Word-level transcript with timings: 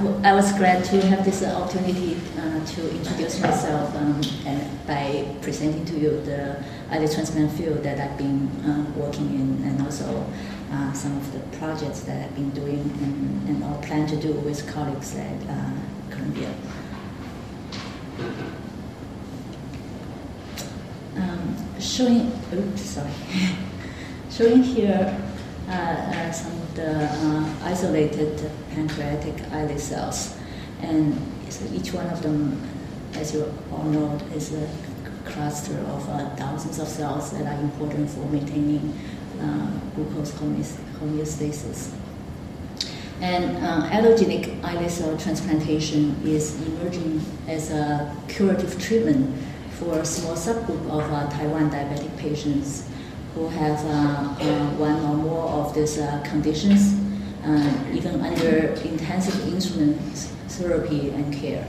I 0.00 0.32
was 0.32 0.50
glad 0.52 0.82
to 0.86 1.06
have 1.08 1.26
this 1.26 1.42
opportunity 1.42 2.16
uh, 2.38 2.64
to 2.64 2.90
introduce 2.90 3.38
myself 3.38 3.94
um, 3.96 4.18
by 4.86 5.26
presenting 5.42 5.84
to 5.84 5.98
you 5.98 6.22
the 6.22 6.56
islet 6.90 7.12
transplant 7.12 7.52
field 7.52 7.82
that 7.82 8.00
I've 8.00 8.16
been 8.16 8.48
uh, 8.64 8.90
working 8.96 9.26
in 9.34 9.62
and 9.62 9.82
also 9.82 10.24
uh, 10.72 10.90
some 10.94 11.18
of 11.18 11.30
the 11.34 11.40
projects 11.58 12.00
that 12.00 12.24
I've 12.24 12.34
been 12.34 12.48
doing 12.50 12.80
and, 13.02 13.48
and 13.50 13.62
all 13.64 13.76
plan 13.82 14.06
to 14.06 14.16
do 14.16 14.32
with 14.32 14.66
colleagues 14.72 15.14
at 15.16 15.36
uh, 15.50 15.70
Columbia. 16.08 16.54
Um, 21.16 21.56
showing, 21.78 22.32
oops, 22.54 22.80
sorry, 22.80 23.12
showing 24.30 24.62
here 24.62 25.14
uh, 25.14 25.29
uh, 25.29 25.29
some 26.32 26.52
of 26.52 26.74
the 26.74 27.04
uh, 27.04 27.54
isolated 27.62 28.50
pancreatic 28.70 29.40
islet 29.52 29.80
cells, 29.80 30.36
and 30.82 31.14
so 31.48 31.64
each 31.72 31.92
one 31.92 32.06
of 32.08 32.22
them, 32.22 32.60
as 33.14 33.34
you 33.34 33.52
all 33.72 33.84
know, 33.84 34.18
is 34.34 34.54
a 34.54 34.68
cluster 35.24 35.78
of 35.78 36.04
thousands 36.38 36.78
of 36.78 36.88
cells 36.88 37.30
that 37.32 37.46
are 37.46 37.60
important 37.60 38.08
for 38.10 38.24
maintaining 38.30 38.98
glucose 39.94 40.32
homeostasis. 40.32 41.94
And 43.20 43.56
uh, 43.58 43.88
allogenic 43.90 44.64
islet 44.64 44.90
cell 44.90 45.16
transplantation 45.18 46.16
is 46.24 46.60
emerging 46.66 47.24
as 47.48 47.70
a 47.70 48.16
curative 48.28 48.80
treatment 48.80 49.36
for 49.72 49.98
a 49.98 50.04
small 50.04 50.34
subgroup 50.34 50.88
of 50.90 51.02
uh, 51.12 51.28
Taiwan 51.30 51.70
diabetic 51.70 52.16
patients 52.16 52.89
who 53.34 53.48
have 53.48 53.78
uh, 53.86 53.90
uh, 53.90 54.70
one 54.76 54.96
or 55.04 55.16
more 55.16 55.48
of 55.48 55.74
these 55.74 55.98
uh, 55.98 56.20
conditions, 56.24 56.94
even 57.92 58.20
under 58.20 58.74
intensive 58.82 59.48
instrument 59.52 60.00
therapy 60.48 61.10
and 61.10 61.32
care. 61.32 61.66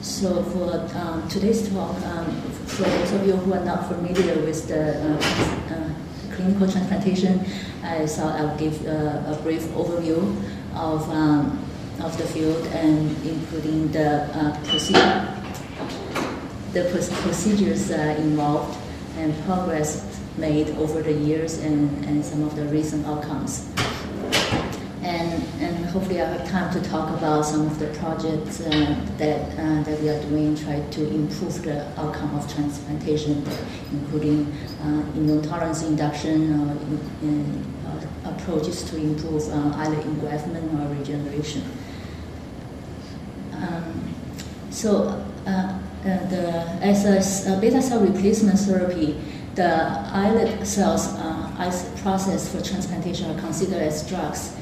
So 0.00 0.42
for 0.44 0.88
um, 0.98 1.26
today's 1.28 1.68
talk, 1.72 1.96
um, 2.02 2.26
for 2.66 2.82
those 2.82 3.12
of 3.12 3.26
you 3.26 3.32
who 3.32 3.54
are 3.54 3.64
not 3.64 3.88
familiar 3.88 4.34
with 4.44 4.68
the 4.68 5.00
uh, 5.00 5.74
uh, 5.74 6.34
clinical 6.34 6.70
transplantation, 6.70 7.40
I 7.82 8.06
thought 8.06 8.38
I'll 8.38 8.56
give 8.58 8.86
uh, 8.86 9.32
a 9.32 9.38
brief 9.42 9.62
overview 9.72 10.20
of 10.74 11.08
um, 11.10 11.64
of 12.02 12.16
the 12.16 12.24
field 12.24 12.66
and 12.68 13.10
including 13.26 13.92
the 13.92 14.28
procedure, 14.64 15.29
the 16.72 16.84
procedures 17.22 17.90
uh, 17.90 18.14
involved 18.18 18.78
and 19.16 19.34
progress 19.44 20.06
made 20.36 20.70
over 20.76 21.02
the 21.02 21.12
years 21.12 21.58
and, 21.58 22.04
and 22.04 22.24
some 22.24 22.42
of 22.42 22.54
the 22.54 22.64
recent 22.66 23.04
outcomes. 23.06 23.68
And, 25.02 25.42
and 25.60 25.86
hopefully 25.86 26.20
I'll 26.20 26.38
have 26.38 26.48
time 26.48 26.72
to 26.74 26.88
talk 26.88 27.16
about 27.16 27.44
some 27.44 27.66
of 27.66 27.78
the 27.78 27.86
projects 27.98 28.60
uh, 28.60 28.96
that, 29.16 29.58
uh, 29.58 29.82
that 29.82 30.00
we 30.00 30.08
are 30.10 30.22
doing, 30.24 30.54
try 30.54 30.80
to 30.80 31.08
improve 31.08 31.62
the 31.62 31.86
outcome 31.98 32.34
of 32.36 32.52
transplantation, 32.52 33.44
including 33.90 34.52
uh, 34.82 35.02
immune 35.16 35.42
tolerance 35.42 35.82
induction 35.82 36.52
or 36.60 36.72
in, 37.22 37.64
uh, 37.86 38.30
approaches 38.30 38.84
to 38.84 38.96
improve 38.96 39.42
uh, 39.48 39.72
either 39.78 39.96
engraftment 40.02 40.68
or 40.78 40.94
regeneration. 40.94 41.64
Um, 43.54 44.14
so 44.70 45.24
the, 46.02 46.64
as 46.80 47.04
a, 47.46 47.52
a, 47.52 47.60
beta 47.60 47.82
cell 47.82 48.00
replacement 48.00 48.58
therapy, 48.58 49.20
the 49.54 49.74
islet 50.12 50.66
cells 50.66 51.08
uh, 51.08 51.92
processed 52.02 52.50
for 52.50 52.62
transplantation 52.62 53.30
are 53.30 53.40
considered 53.40 53.82
as 53.82 54.08
drugs. 54.08 54.56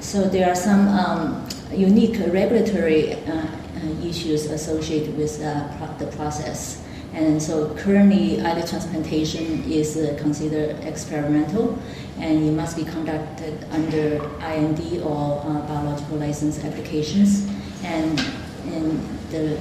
So 0.00 0.28
there 0.28 0.48
are 0.48 0.54
some 0.54 0.88
um, 0.88 1.48
unique 1.72 2.18
regulatory 2.32 3.14
uh, 3.14 3.46
uh, 3.80 4.06
issues 4.06 4.46
associated 4.46 5.16
with 5.16 5.42
uh, 5.42 5.96
the 5.98 6.06
process. 6.08 6.82
And 7.12 7.42
so 7.42 7.74
currently, 7.74 8.40
islet 8.40 8.68
transplantation 8.68 9.64
is 9.70 9.96
uh, 9.96 10.16
considered 10.20 10.76
experimental, 10.84 11.76
and 12.18 12.48
it 12.48 12.52
must 12.52 12.76
be 12.76 12.84
conducted 12.84 13.66
under 13.72 14.22
IND 14.44 15.02
or 15.02 15.42
uh, 15.44 15.66
biological 15.66 16.18
license 16.18 16.62
applications 16.64 17.48
and, 17.82 18.20
and 18.66 19.00
the, 19.30 19.58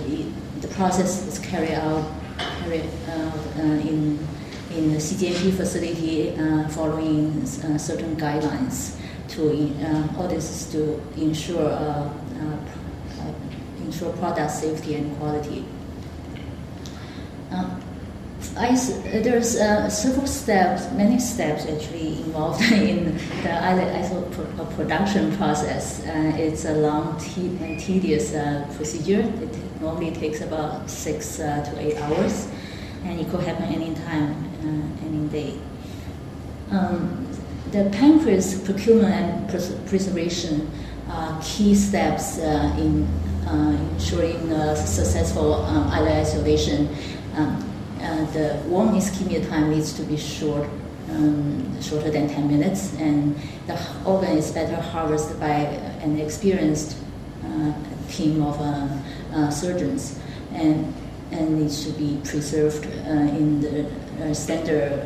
the 0.61 0.67
process 0.69 1.25
is 1.27 1.39
carried 1.39 1.73
out, 1.73 2.05
carried 2.63 2.85
out 3.09 3.37
uh, 3.57 3.61
in, 3.61 4.19
in 4.75 4.91
the 4.91 4.97
CGMP 4.97 5.55
facility 5.55 6.35
uh, 6.35 6.67
following 6.69 7.41
uh, 7.41 7.77
certain 7.77 8.15
guidelines 8.15 8.95
to 9.29 9.51
all 10.17 10.27
this 10.27 10.49
is 10.49 10.71
to 10.71 11.01
ensure 11.17 12.11
ensure 13.79 14.11
product 14.13 14.51
safety 14.51 14.95
and 14.95 15.17
quality. 15.17 15.65
I, 18.55 18.75
there's 19.21 19.57
uh, 19.57 19.89
several 19.89 20.27
steps, 20.27 20.91
many 20.93 21.19
steps 21.19 21.65
actually 21.65 22.21
involved 22.23 22.61
in 22.71 23.17
the 23.43 23.51
islet 23.51 24.31
production 24.75 25.35
process. 25.37 26.05
Uh, 26.05 26.33
it's 26.35 26.65
a 26.65 26.73
long, 26.73 27.19
te- 27.19 27.57
and 27.61 27.79
tedious 27.79 28.33
uh, 28.33 28.65
procedure. 28.75 29.21
It 29.21 29.81
normally 29.81 30.11
takes 30.11 30.41
about 30.41 30.89
six 30.89 31.39
uh, 31.39 31.65
to 31.65 31.79
eight 31.79 31.97
hours, 31.97 32.47
and 33.03 33.19
it 33.19 33.29
could 33.29 33.41
happen 33.41 33.65
anytime, 33.65 34.31
uh, 34.63 35.05
any 35.05 35.27
day. 35.27 35.59
Um, 36.71 37.27
the 37.71 37.89
pancreas 37.91 38.59
procurement 38.61 39.13
and 39.13 39.49
pres- 39.49 39.75
preservation 39.85 40.69
are 41.09 41.39
key 41.43 41.75
steps 41.75 42.39
uh, 42.39 42.75
in 42.79 43.07
ensuring 43.95 44.49
successful 44.75 45.55
um, 45.55 45.87
islet 45.89 46.13
isolation. 46.13 46.87
Um, 47.35 47.57
uh, 47.57 47.68
the 48.33 48.61
warm 48.67 48.89
ischemia 48.89 49.47
time 49.49 49.71
needs 49.71 49.93
to 49.93 50.03
be 50.03 50.17
short, 50.17 50.67
um, 51.09 51.81
shorter 51.81 52.11
than 52.11 52.29
10 52.29 52.47
minutes, 52.49 52.93
and 52.95 53.35
the 53.67 53.77
organ 54.05 54.37
is 54.37 54.51
better 54.51 54.75
harvested 54.75 55.39
by 55.39 55.53
an 56.01 56.19
experienced 56.19 56.97
uh, 57.43 57.73
team 58.09 58.41
of 58.41 58.59
uh, 58.59 58.87
uh 59.33 59.49
surgeons, 59.49 60.19
and 60.53 60.93
and 61.31 61.59
needs 61.59 61.85
to 61.85 61.91
be 61.91 62.19
preserved 62.23 62.85
uh, 62.85 63.37
in 63.37 63.61
the 63.61 63.85
uh, 64.21 64.33
standard 64.33 65.05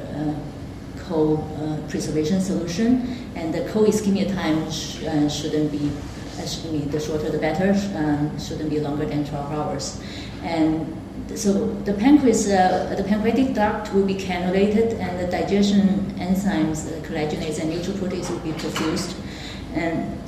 cold 1.08 1.44
preservation 1.90 2.40
solution, 2.40 3.30
and 3.36 3.54
the 3.54 3.68
cold 3.70 3.88
ischemia 3.88 4.34
time 4.34 4.72
sh- 4.72 5.04
shouldn't 5.31 5.72
be. 5.72 5.92
Be 6.72 6.80
the 6.80 7.00
shorter 7.00 7.30
the 7.30 7.38
better. 7.38 7.72
Um, 7.96 8.38
shouldn't 8.40 8.70
be 8.70 8.80
longer 8.80 9.06
than 9.06 9.24
12 9.24 9.52
hours, 9.54 10.02
and 10.42 10.92
so 11.35 11.68
the 11.85 11.94
pancreas, 11.94 12.50
uh, 12.50 12.94
the 12.97 13.03
pancreatic 13.03 13.53
duct 13.53 13.94
will 13.94 14.06
be 14.06 14.16
cannulated, 14.16 15.00
and 15.00 15.19
the 15.19 15.28
digestion 15.28 16.13
enzymes, 16.18 16.85
the 16.90 17.07
collagenase 17.07 17.59
and 17.59 17.72
neutroprotease, 17.72 18.29
will 18.29 18.40
be 18.40 18.51
perfused, 18.51 19.16
and 19.74 20.19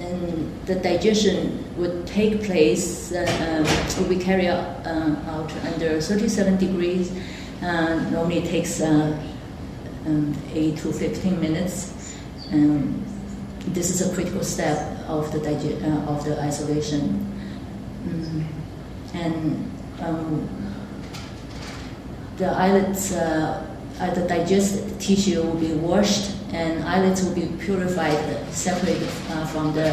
and 0.00 0.66
the 0.66 0.74
digestion 0.74 1.64
would 1.76 2.06
take 2.06 2.42
place, 2.42 3.12
uh, 3.12 3.24
um, 3.40 4.02
will 4.02 4.08
be 4.08 4.22
carried 4.22 4.48
out, 4.48 4.84
uh, 4.86 5.14
out 5.28 5.52
under 5.64 6.00
37 6.00 6.56
degrees. 6.56 7.12
Uh, 7.62 7.94
normally 8.10 8.38
it 8.38 8.48
takes 8.48 8.80
uh, 8.80 9.16
um, 10.06 10.36
8 10.52 10.76
to 10.78 10.92
15 10.92 11.40
minutes. 11.40 12.14
Um, 12.52 13.04
this 13.68 13.90
is 13.90 14.08
a 14.08 14.14
critical 14.14 14.42
step 14.42 14.98
of 15.08 15.32
the, 15.32 15.38
uh, 15.40 16.12
of 16.12 16.24
the 16.24 16.40
isolation. 16.40 17.32
Mm. 18.06 18.44
And 19.14 19.73
um, 20.00 20.48
the 22.36 22.50
islets, 22.50 23.12
uh, 23.12 23.64
uh, 24.00 24.14
the 24.14 24.26
digested 24.26 25.00
tissue 25.00 25.42
will 25.42 25.54
be 25.54 25.72
washed 25.74 26.34
and 26.52 26.82
islets 26.84 27.22
will 27.22 27.34
be 27.34 27.46
purified, 27.64 28.18
separated 28.52 29.08
uh, 29.30 29.46
from 29.46 29.72
the 29.74 29.90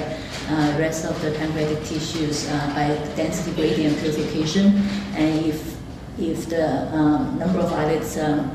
uh, 0.50 0.75
rest 0.80 1.06
of 1.06 1.19
the 1.21 1.31
pancreatic 1.31 1.83
tissues 1.86 2.48
uh, 2.50 2.74
by 2.75 2.88
density 3.15 3.56
gradient 3.56 3.98
purification. 4.00 4.77
And 5.15 5.45
if, 5.45 5.77
if 6.19 6.50
the 6.50 6.88
um, 6.95 7.38
number 7.39 7.59
of 7.59 7.71
islets 7.74 8.18
um, 8.18 8.51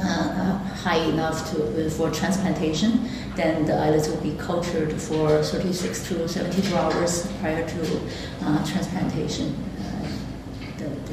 uh, 0.00 0.58
high 0.58 0.98
enough 0.98 1.50
to, 1.52 1.90
for 1.90 2.10
transplantation, 2.10 3.08
then 3.36 3.66
the 3.66 3.76
islets 3.76 4.08
will 4.08 4.20
be 4.20 4.36
cultured 4.36 4.92
for 5.00 5.42
36 5.42 6.08
to 6.08 6.28
72 6.28 6.76
hours 6.76 7.30
prior 7.40 7.66
to 7.68 8.00
transplantation 8.66 9.54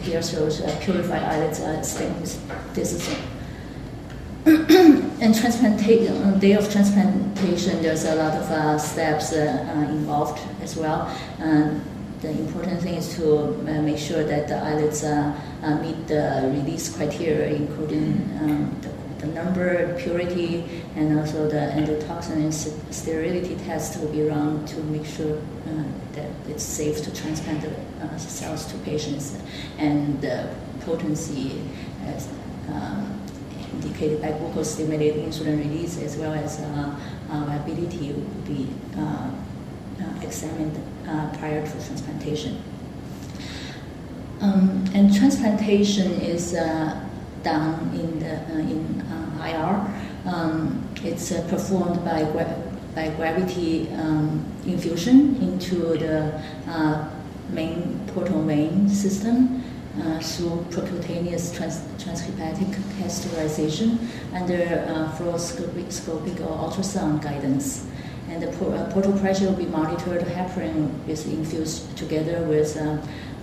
here 0.02 0.22
shows 0.22 0.62
uh, 0.62 0.80
purified 0.82 1.24
islets 1.24 1.92
stainless. 1.92 2.40
This 2.74 2.94
is 2.94 3.16
and 5.22 5.36
transplantation, 5.36 6.24
on 6.24 6.40
day 6.40 6.54
of 6.54 6.72
transplantation, 6.72 7.82
there's 7.82 8.06
a 8.06 8.16
lot 8.16 8.34
of 8.34 8.50
uh, 8.50 8.78
steps 8.78 9.34
uh, 9.34 9.66
uh, 9.76 9.92
involved 9.92 10.40
as 10.62 10.78
well. 10.78 11.14
Um, 11.40 11.82
the 12.22 12.30
important 12.30 12.82
thing 12.82 12.96
is 12.96 13.16
to 13.18 13.50
uh, 13.50 13.82
make 13.82 13.98
sure 13.98 14.24
that 14.24 14.48
the 14.48 14.58
islets 14.58 15.04
meet 15.82 16.08
the 16.08 16.50
release 16.54 16.96
criteria, 16.96 17.56
including 17.56 18.14
um, 18.42 18.76
the 18.82 18.90
the 19.20 19.28
number, 19.28 19.96
purity, 20.00 20.64
and 20.96 21.20
also 21.20 21.50
the 21.50 21.58
endotoxin 21.58 22.36
and 22.36 22.54
sterility 22.54 23.56
test 23.66 24.00
will 24.00 24.12
be 24.12 24.24
run 24.24 24.66
to 24.66 24.78
make 24.84 25.06
sure 25.06 25.38
uh, 25.38 25.84
that 26.14 26.30
it's 26.48 26.64
safe 26.64 27.04
to 27.04 27.14
transplant 27.14 27.62
the 27.62 28.06
uh, 28.06 28.18
cells 28.18 28.66
to 28.72 28.78
patients, 28.80 29.38
and 29.78 30.22
the 30.22 30.50
potency 30.82 31.62
as 32.06 32.28
um, 32.70 33.22
indicated 33.74 34.22
by 34.22 34.32
glucose-stimulated 34.32 35.24
insulin 35.24 35.60
release 35.60 36.02
as 36.02 36.18
well 36.18 36.34
as 36.34 36.60
uh, 36.60 36.96
uh, 37.30 37.44
viability 37.46 38.14
will 38.14 38.22
be 38.46 38.68
uh, 38.98 39.32
examined 40.22 40.78
prior 41.40 41.66
to 41.66 41.72
transplantation. 41.72 42.62
Um, 44.42 44.86
and 44.94 45.14
transplantation 45.14 46.12
is 46.22 46.54
done 47.44 47.92
in 47.94 48.20
the 48.20 48.60
in 48.60 49.04
IR. 49.42 49.86
Um, 50.26 50.84
it's 51.04 51.32
performed 51.50 52.04
by 52.04 52.24
by 52.96 53.10
gravity 53.16 53.90
um, 53.94 54.44
infusion 54.66 55.36
into 55.42 55.98
the 55.98 56.42
uh, 56.68 57.10
main 57.50 58.00
portal 58.08 58.42
vein 58.44 58.90
system 58.90 59.64
uh, 60.02 60.20
through 60.20 60.66
percutaneous 60.70 61.56
trans- 61.56 61.82
transhepatic 61.98 62.72
catheterization 62.98 63.98
under 64.34 64.86
uh, 64.88 65.12
fluoroscopic 65.18 66.40
or 66.42 66.70
ultrasound 66.70 67.22
guidance. 67.22 67.86
And 68.30 68.42
the 68.42 68.50
uh, 68.50 68.92
portal 68.94 69.14
pressure 69.20 69.46
will 69.46 69.54
be 69.54 69.66
monitored. 69.66 70.22
Heparin 70.22 71.08
is 71.08 71.26
infused 71.26 71.98
together 71.98 72.42
with 72.44 72.78
uh, 72.78 72.98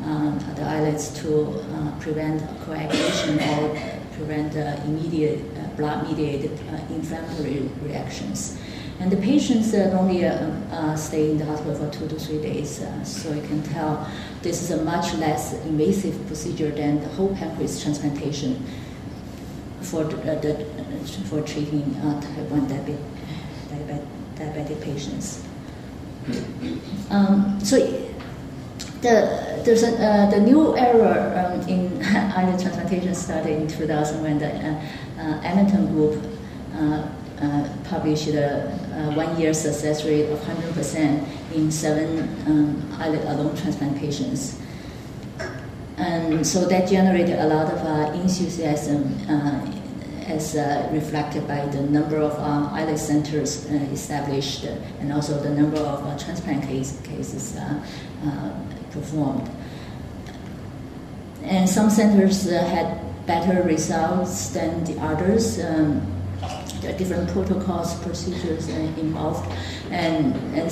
uh, 0.04 0.54
the 0.54 0.62
islets 0.62 1.08
to 1.20 1.48
uh, 1.50 1.98
prevent 1.98 2.40
coagulation 2.64 3.40
or 3.40 3.76
prevent 4.16 4.54
immediate 4.86 5.40
blood-mediated 5.76 6.52
inflammatory 6.90 7.68
reactions. 7.82 8.58
And 8.98 9.12
the 9.12 9.18
patients 9.18 9.74
uh, 9.74 9.92
normally 9.92 10.24
uh, 10.24 10.48
uh, 10.72 10.96
stay 10.96 11.30
in 11.30 11.38
the 11.38 11.44
hospital 11.44 11.74
for 11.74 11.90
two 11.90 12.08
to 12.08 12.18
three 12.18 12.40
days, 12.40 12.80
uh, 12.80 13.04
so 13.04 13.32
you 13.32 13.42
can 13.42 13.62
tell 13.62 14.10
this 14.42 14.62
is 14.62 14.70
a 14.70 14.82
much 14.82 15.12
less 15.14 15.52
invasive 15.66 16.26
procedure 16.26 16.70
than 16.70 17.00
the 17.02 17.08
whole 17.08 17.34
pancreas 17.36 17.82
transplantation 17.82 18.64
for, 19.82 20.04
the, 20.04 20.66
for 21.28 21.42
treating 21.42 21.94
type 21.94 22.50
1 22.50 22.68
diabetic, 22.68 22.98
diabetic, 24.36 24.80
patients. 24.82 25.44
Um, 27.10 27.58
so 27.62 27.78
the, 29.00 29.62
there's 29.64 29.82
a, 29.82 29.96
uh, 29.96 30.30
the 30.30 30.40
new 30.40 30.76
era 30.76 31.52
um, 31.54 31.68
in 31.68 32.02
islet 32.02 32.60
transplantation 32.60 33.14
started 33.14 33.62
in 33.62 33.68
2000 33.68 34.22
when 34.22 34.38
the 34.38 34.48
uh, 34.48 34.80
uh, 35.18 35.40
Edmonton 35.42 35.86
group 35.86 36.22
uh, 36.74 37.68
published 37.84 38.28
a, 38.28 38.72
a, 38.94 39.14
one-year 39.14 39.52
success 39.52 40.04
rate 40.04 40.28
of 40.30 40.38
100% 40.40 41.54
in 41.54 41.70
seven 41.70 42.20
um, 42.46 42.92
islet 42.98 43.22
alone 43.24 43.54
transplant 43.56 43.96
patients. 43.98 44.60
And 45.98 46.46
so 46.46 46.66
that 46.66 46.88
generated 46.88 47.38
a 47.38 47.46
lot 47.46 47.72
of 47.72 47.78
uh, 47.78 48.12
enthusiasm 48.12 49.16
uh, 49.28 49.85
as 50.26 50.56
uh, 50.56 50.88
reflected 50.92 51.46
by 51.46 51.64
the 51.66 51.80
number 51.82 52.16
of 52.16 52.32
uh, 52.32 52.68
islet 52.72 52.98
centers 52.98 53.66
uh, 53.70 53.74
established 53.92 54.64
and 54.64 55.12
also 55.12 55.40
the 55.40 55.50
number 55.50 55.78
of 55.78 56.00
transplant 56.22 56.64
case, 56.64 57.00
cases 57.04 57.56
performed. 58.90 59.48
And 61.42 61.68
some 61.68 61.90
centers 61.90 62.50
had 62.50 62.98
better 63.26 63.62
results 63.62 64.50
than 64.50 64.84
the 64.84 65.00
others. 65.00 65.60
Um, 65.60 66.12
there 66.80 66.94
are 66.94 66.98
different 66.98 67.30
protocols, 67.30 67.94
procedures 68.02 68.68
involved, 68.68 69.50
and, 69.90 70.34
and 70.54 70.70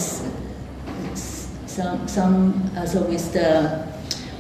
some, 1.75 2.06
some 2.06 2.71
uh, 2.77 2.87
so 2.87 3.03
with 3.03 3.33
the 3.33 3.87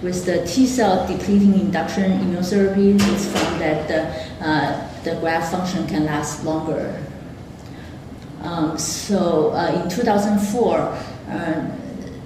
with 0.02 0.26
the 0.26 0.46
T 0.46 0.66
cell 0.66 1.06
depleting 1.06 1.58
induction 1.58 2.20
immunotherapy, 2.20 2.94
it's 3.12 3.26
found 3.26 3.60
that 3.60 3.88
the, 3.88 4.44
uh, 4.44 4.93
the 5.04 5.14
graft 5.16 5.52
function 5.52 5.86
can 5.86 6.06
last 6.06 6.44
longer. 6.44 7.00
Um, 8.42 8.76
so 8.76 9.50
uh, 9.50 9.82
in 9.82 9.88
2004, 9.88 10.78
uh, 10.78 11.76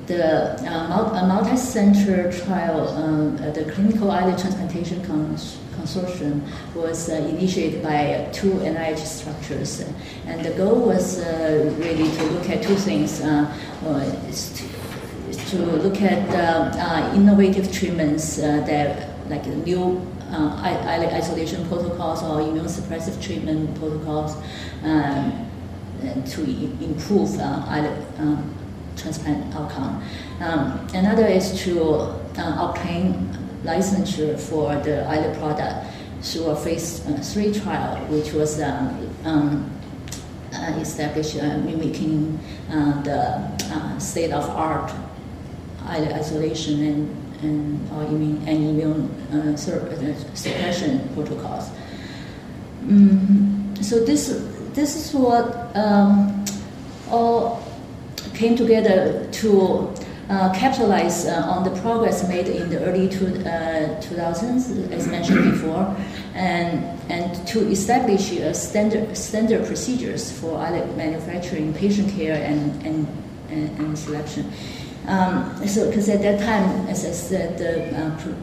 the 0.07 0.59
uh, 0.67 1.27
multi-center 1.27 2.33
trial, 2.33 2.89
um, 2.89 3.37
uh, 3.37 3.51
the 3.51 3.71
clinical 3.71 4.11
islet 4.11 4.39
transplantation 4.39 5.05
cons- 5.05 5.59
consortium 5.77 6.41
was 6.75 7.09
uh, 7.11 7.15
initiated 7.15 7.83
by 7.83 8.29
two 8.33 8.51
NIH 8.51 8.99
structures, 8.99 9.85
and 10.27 10.45
the 10.45 10.51
goal 10.53 10.87
was 10.87 11.21
uh, 11.21 11.73
really 11.79 12.11
to 12.17 12.25
look 12.31 12.49
at 12.49 12.63
two 12.63 12.75
things: 12.75 13.21
uh, 13.21 13.47
to, 15.31 15.51
to, 15.51 15.59
look 15.59 16.01
at 16.01 16.29
uh, 16.35 17.15
innovative 17.15 17.71
treatments 17.71 18.37
that, 18.37 19.11
like 19.29 19.47
new 19.47 20.01
islet 20.31 21.13
isolation 21.13 21.67
protocols 21.69 22.23
or 22.23 22.41
immunosuppressive 22.41 23.23
treatment 23.23 23.79
protocols, 23.79 24.37
um, 24.85 25.45
to 26.27 26.45
improve 26.45 27.39
islet. 27.41 28.07
Um, 28.19 28.55
transplant 28.99 29.55
outcome. 29.55 30.03
Um, 30.41 30.87
another 30.95 31.27
is 31.27 31.59
to 31.63 31.83
uh, 32.37 32.71
obtain 32.71 33.29
licensure 33.65 34.39
for 34.39 34.75
the 34.77 35.05
islet 35.07 35.39
product 35.39 35.87
through 36.23 36.47
a 36.47 36.57
phase 36.57 37.07
uh, 37.07 37.19
three 37.23 37.53
trial, 37.53 37.97
which 38.07 38.33
was 38.33 38.61
um, 38.61 39.09
um, 39.25 39.71
uh, 40.53 40.79
established 40.79 41.37
uh, 41.37 41.59
mimicking 41.59 42.39
uh, 42.71 43.03
the 43.03 43.19
uh, 43.75 43.99
state 43.99 44.33
of 44.33 44.49
art 44.51 44.93
isolation 45.87 46.85
and 46.85 47.28
and, 47.43 47.91
or 47.93 48.05
immune, 48.05 48.43
and 48.47 48.69
immune 48.69 49.57
suppression 49.57 51.09
protocols. 51.15 51.71
Mm, 52.85 53.85
so 53.85 54.05
this 54.05 54.29
this 54.75 54.97
is 54.97 55.15
what 55.15 55.77
um, 55.77 56.45
all 57.11 57.63
came 58.35 58.57
together 58.57 59.27
to 59.33 59.93
uh, 60.29 60.53
capitalize 60.53 61.27
uh, 61.27 61.43
on 61.49 61.65
the 61.65 61.81
progress 61.81 62.29
made 62.29 62.49
in 62.49 62.69
the 62.69 62.79
early 62.85 63.09
two, 63.09 63.27
uh, 63.49 63.99
2000s, 64.03 64.91
as 64.93 65.09
mentioned 65.09 65.43
before, 65.53 65.97
and, 66.35 66.85
and 67.11 67.47
to 67.47 67.67
establish 67.71 68.31
standard, 68.53 69.17
standard 69.17 69.67
procedures 69.67 70.31
for 70.31 70.59
manufacturing, 70.97 71.73
patient 71.73 72.11
care, 72.13 72.35
and, 72.45 72.87
and, 72.87 73.07
and, 73.49 73.79
and 73.79 73.99
selection. 73.99 74.53
Um, 75.09 75.67
so, 75.67 75.89
because 75.89 76.09
at 76.09 76.21
that 76.23 76.39
time, 76.39 76.87
as 76.87 77.05
I 77.05 77.13
said, 77.13 77.59
the 77.59 77.97
uh, 77.97 78.35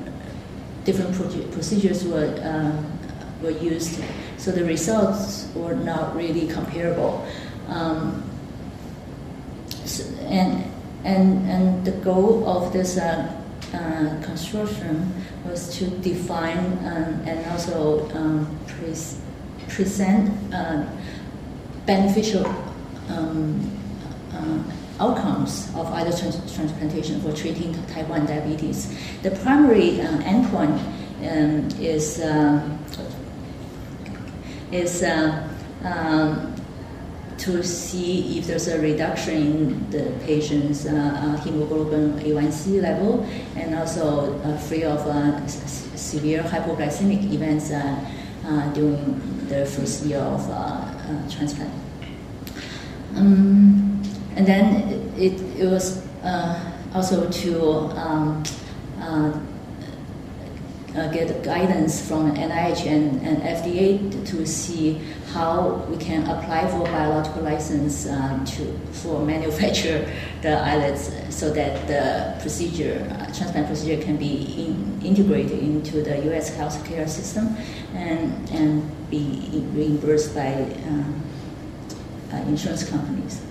different 0.84 1.16
pro- 1.16 1.48
procedures 1.52 2.04
were, 2.04 2.26
uh, 2.42 3.44
were 3.44 3.52
used, 3.52 4.02
so 4.38 4.52
the 4.52 4.66
results 4.66 5.48
were 5.56 5.76
not 5.76 6.16
really 6.16 6.48
comparable. 6.48 7.26
Um, 7.68 8.24
so, 9.86 10.04
and 10.26 10.72
and, 11.06 11.48
and 11.48 11.86
the 11.86 11.92
goal 11.92 12.50
of 12.50 12.74
this 12.74 12.98
uh, 12.98 13.32
uh, 13.74 13.78
consortium 14.26 15.12
was 15.46 15.78
to 15.78 15.86
define 16.02 16.80
um, 16.80 17.22
and 17.28 17.46
also 17.52 18.10
um, 18.16 18.60
pre- 18.66 18.96
present 19.70 20.54
uh, 20.54 20.84
beneficial 21.86 22.48
um, 23.10 23.72
uh, 24.34 24.64
outcomes 25.00 25.70
of 25.76 25.88
islet 25.88 26.18
trans- 26.18 26.54
transplantation 26.56 27.22
for 27.22 27.32
treating 27.34 27.74
type 27.88 28.08
1 28.08 28.26
diabetes. 28.26 28.94
The 29.22 29.32
primary 29.32 30.02
uh, 30.02 30.18
endpoint 30.20 30.80
um, 31.20 31.70
is, 31.80 32.22
um, 32.22 32.80
is 34.72 35.04
uh, 35.04 35.48
um, 35.84 36.56
to 37.38 37.64
see 37.64 38.40
if 38.40 38.48
there's 38.48 38.68
a 38.68 38.80
reduction 38.80 39.36
in 39.36 39.90
the 39.90 40.12
patient's 40.26 40.86
uh, 40.86 40.92
uh, 40.92 41.38
hemoglobin 41.44 42.14
A1C 42.20 42.82
level 42.82 43.24
and 43.56 43.76
also 43.76 44.40
uh, 44.42 44.58
free 44.58 44.84
of 44.84 45.00
uh, 45.06 45.46
severe 45.48 46.42
hypoglycemic 46.44 47.32
events 47.34 47.72
uh, 47.72 48.00
uh, 48.46 48.74
during 48.74 49.48
the 49.48 49.66
first 49.66 50.06
year 50.06 50.20
of 50.20 50.46
transplant. 51.30 51.72
Um, 53.16 53.95
and 54.36 54.46
then 54.46 55.14
it, 55.18 55.40
it 55.60 55.70
was 55.70 56.06
also 56.94 57.30
to 57.30 57.72
um, 57.98 58.44
uh, 60.96 61.12
get 61.12 61.44
guidance 61.44 62.06
from 62.08 62.34
NIH 62.36 62.86
and, 62.88 63.22
and 63.22 63.42
FDA 63.42 64.26
to 64.28 64.46
see 64.46 65.02
how 65.34 65.86
we 65.90 65.98
can 65.98 66.24
apply 66.24 66.68
for 66.70 66.84
biological 66.86 67.42
license 67.42 68.08
uh, 68.08 68.40
to 68.46 68.78
for 68.94 69.20
manufacture 69.26 70.10
the 70.42 70.58
islets 70.58 71.12
so 71.36 71.52
that 71.52 71.88
the 71.88 72.42
procedure, 72.42 73.06
uh, 73.12 73.26
transplant 73.34 73.68
procedure, 73.68 74.02
can 74.02 74.16
be 74.16 74.66
in, 74.66 75.02
integrated 75.04 75.60
into 75.60 76.02
the 76.02 76.24
U.S. 76.26 76.56
healthcare 76.56 77.08
system 77.10 77.58
and 77.94 78.50
and 78.52 79.10
be 79.10 79.66
reimbursed 79.74 80.34
by 80.34 80.54
uh, 80.54 82.34
uh, 82.34 82.38
insurance 82.48 82.90
companies. 82.90 83.42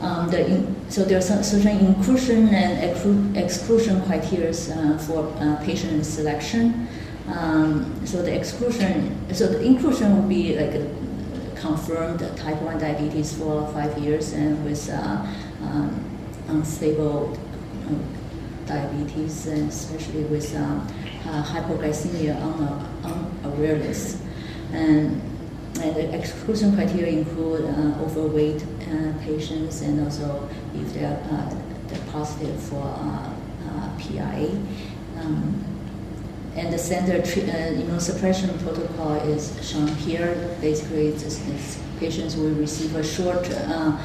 Um, 0.00 0.30
the 0.30 0.46
in, 0.46 0.90
so 0.90 1.04
there 1.04 1.18
are 1.18 1.42
certain 1.42 1.78
inclusion 1.78 2.48
and 2.48 3.36
exclusion 3.36 4.00
criteria 4.02 4.50
uh, 4.50 4.98
for 4.98 5.26
uh, 5.40 5.56
patient 5.64 6.06
selection. 6.06 6.88
Um, 7.26 8.06
so 8.06 8.22
the 8.22 8.34
exclusion, 8.34 9.16
so 9.34 9.48
the 9.48 9.60
inclusion 9.62 10.16
would 10.16 10.28
be 10.28 10.56
like 10.56 10.74
a 10.74 10.88
confirmed 11.56 12.20
type 12.36 12.62
1 12.62 12.78
diabetes 12.78 13.36
for 13.36 13.70
five 13.72 13.98
years 13.98 14.32
and 14.32 14.64
with 14.64 14.88
uh, 14.88 15.26
um, 15.62 16.04
unstable 16.48 17.36
diabetes, 18.66 19.46
and 19.46 19.68
especially 19.68 20.22
with 20.24 20.54
um, 20.56 20.86
uh, 21.26 21.42
hypoglycemia 21.42 22.36
unawareness. 23.42 24.22
And 24.72 25.20
and 25.80 25.94
the 25.94 26.12
exclusion 26.12 26.74
criteria 26.74 27.18
include 27.18 27.64
uh, 27.64 28.02
overweight 28.02 28.62
uh, 28.62 28.77
patients 29.24 29.82
and 29.82 30.04
also 30.04 30.48
if 30.74 30.92
they're, 30.94 31.22
uh, 31.30 31.54
they're 31.88 32.12
positive 32.12 32.60
for 32.60 32.82
uh, 32.82 33.30
uh, 33.68 33.90
PIA. 33.98 34.50
Um, 35.16 35.64
and 36.56 36.72
the 36.72 36.78
standard 36.78 37.22
uh, 37.22 37.26
immunosuppression 37.26 38.58
protocol 38.62 39.16
is 39.28 39.56
shown 39.62 39.88
here. 39.88 40.56
Basically, 40.60 41.08
it's, 41.08 41.24
it's 41.24 41.78
patients 42.00 42.36
will 42.36 42.50
receive 42.50 42.94
a 42.96 43.04
short 43.04 43.50
um, 43.66 43.98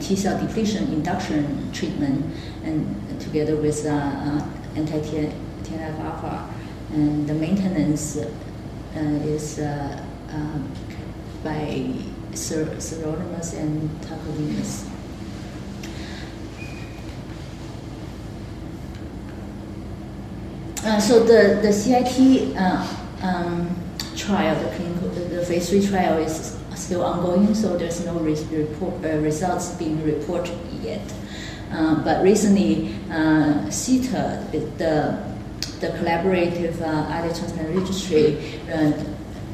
T 0.00 0.14
cell 0.14 0.40
depletion 0.40 0.92
induction 0.92 1.72
treatment, 1.72 2.24
and 2.62 3.20
together 3.20 3.56
with 3.56 3.84
anti-TNF 3.84 5.34
alpha, 6.00 6.48
and 6.92 7.28
the 7.28 7.34
maintenance 7.34 8.16
is 8.94 9.58
um, 9.58 10.72
by 11.42 11.92
Sirolimus 12.32 13.58
and 13.58 13.90
Tacrolimus. 14.00 14.88
Uh, 20.84 20.98
so 20.98 21.22
the, 21.22 21.60
the 21.62 21.72
CIT 21.72 22.56
uh, 22.56 22.96
um, 23.22 23.74
trial, 24.16 24.60
the 24.62 24.74
clinical, 24.74 25.08
the, 25.10 25.44
phase 25.46 25.70
three 25.70 25.86
trial 25.86 26.18
is 26.18 26.58
still 26.74 27.04
ongoing, 27.04 27.54
so 27.54 27.76
there's 27.78 28.04
no 28.04 28.14
re- 28.18 28.46
report, 28.50 28.94
uh, 29.04 29.16
results 29.18 29.70
being 29.76 30.02
reported 30.04 30.58
yet. 30.82 31.00
Uh, 31.70 32.02
but 32.04 32.22
recently, 32.24 32.94
uh, 33.10 33.70
CITA, 33.70 34.50
the, 34.50 35.22
the 35.80 35.88
collaborative 35.98 36.80
uh, 36.80 37.08
islet 37.10 37.36
transplant 37.36 37.76
registry, 37.76 38.58
uh, 38.72 38.92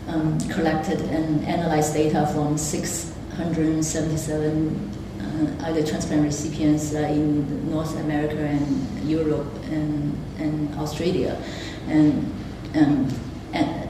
um, 0.08 0.38
collected 0.48 1.00
and 1.00 1.44
analyzed 1.46 1.94
data 1.94 2.26
from 2.32 2.58
677 2.58 4.90
uh, 5.20 5.64
islet 5.66 5.86
transplant 5.86 6.24
recipients 6.24 6.94
uh, 6.94 6.98
in 6.98 7.70
North 7.70 7.96
America 8.00 8.38
and 8.38 9.08
Europe 9.08 9.46
and, 9.70 10.16
and 10.38 10.74
Australia, 10.76 11.40
and, 11.86 12.32
um, 12.74 13.08
and 13.52 13.88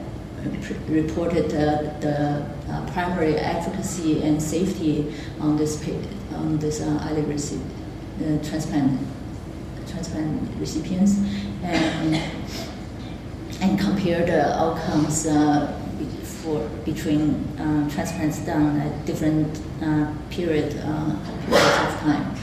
reported 0.89 1.53
uh, 1.53 1.81
the 1.99 2.45
primary 2.91 3.35
efficacy 3.35 4.23
and 4.23 4.41
safety 4.41 5.13
on 5.39 5.57
this 5.57 5.77
on 6.33 6.57
this 6.59 6.81
uh, 6.81 6.99
islet 7.09 7.27
reci- 7.27 7.61
uh, 8.21 8.37
transplant 8.47 8.99
transplant 9.87 10.49
recipients, 10.59 11.17
and 11.63 12.15
and 13.61 13.79
compare 13.79 14.25
the 14.25 14.57
outcomes 14.57 15.25
uh, 15.25 15.78
for 16.49 16.67
between 16.83 17.45
uh, 17.59 17.87
transplants 17.89 18.39
done 18.39 18.79
at 18.79 19.05
different 19.05 19.61
uh, 19.81 20.11
period 20.29 20.75
uh, 20.83 21.15
periods 21.45 21.79
of 21.85 21.99
time. 22.01 22.35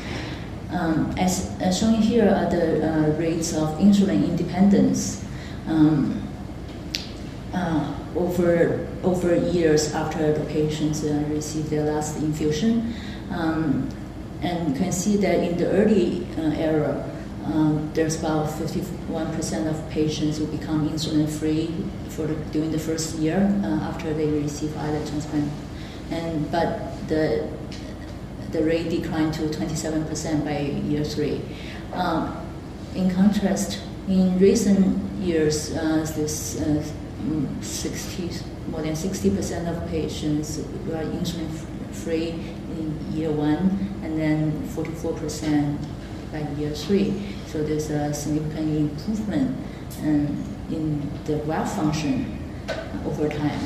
Um, 0.71 1.15
as, 1.19 1.57
as, 1.61 1.79
shown 1.79 1.95
here 1.95 2.29
are 2.29 2.51
the 2.51 2.67
uh, 2.83 3.19
rates 3.19 3.55
of 3.55 3.79
insulin 3.79 4.25
independence 4.29 5.25
um, 5.67 6.23
uh, 7.55 7.95
over 8.17 8.87
over 9.03 9.35
years 9.35 9.95
after 9.95 10.33
the 10.33 10.45
patients 10.47 11.05
uh, 11.05 11.25
receive 11.29 11.71
their 11.71 11.85
last 11.85 12.19
infusion, 12.19 12.95
um, 13.31 13.89
and 14.43 14.69
you 14.69 14.75
can 14.75 14.93
see 14.93 15.17
that 15.17 15.39
in 15.39 15.57
the 15.57 15.71
early 15.71 16.27
era 16.37 17.05
um, 17.47 17.91
there's 17.95 18.19
about 18.19 18.49
51% 18.49 19.71
of 19.71 19.91
patients 19.91 20.38
who 20.38 20.47
become 20.47 20.88
insulin 20.88 21.29
free 21.29 21.73
for 22.09 22.26
the, 22.26 22.35
during 22.47 22.73
the 22.73 22.79
first 22.79 23.17
year 23.17 23.38
uh, 23.62 23.88
after 23.88 24.12
they 24.12 24.26
receive 24.26 24.76
islet 24.76 25.07
transplant, 25.09 25.50
and 26.11 26.50
but 26.50 27.09
the 27.09 27.49
the 28.53 28.62
rate 28.62 28.88
declined 28.88 29.35
to 29.35 29.43
27% 29.43 30.45
by 30.45 30.59
year 30.88 31.05
three. 31.05 31.43
Um, 31.93 32.37
in 32.95 33.11
contrast, 33.11 33.83
in 34.09 34.38
recent 34.38 34.97
years, 35.21 35.76
uh, 35.76 36.07
this 36.17 36.61
uh, 36.61 36.83
60 37.61 38.31
more 38.69 38.83
than 38.83 38.95
60% 38.95 39.69
of 39.69 39.88
patients 39.91 40.59
were 40.87 41.05
insulin 41.05 41.49
free 41.93 42.31
in 42.31 43.12
year 43.12 43.31
one, 43.31 44.00
and 44.03 44.19
then 44.19 44.53
44% 44.69 45.79
by 46.33 46.40
year 46.59 46.71
three. 46.71 47.35
So 47.47 47.62
there's 47.62 47.90
a 47.90 48.12
significant 48.12 48.90
improvement 48.90 49.56
um, 50.02 50.45
in 50.71 51.11
the 51.25 51.37
graft 51.38 51.76
function 51.76 52.38
over 53.06 53.28
time. 53.28 53.61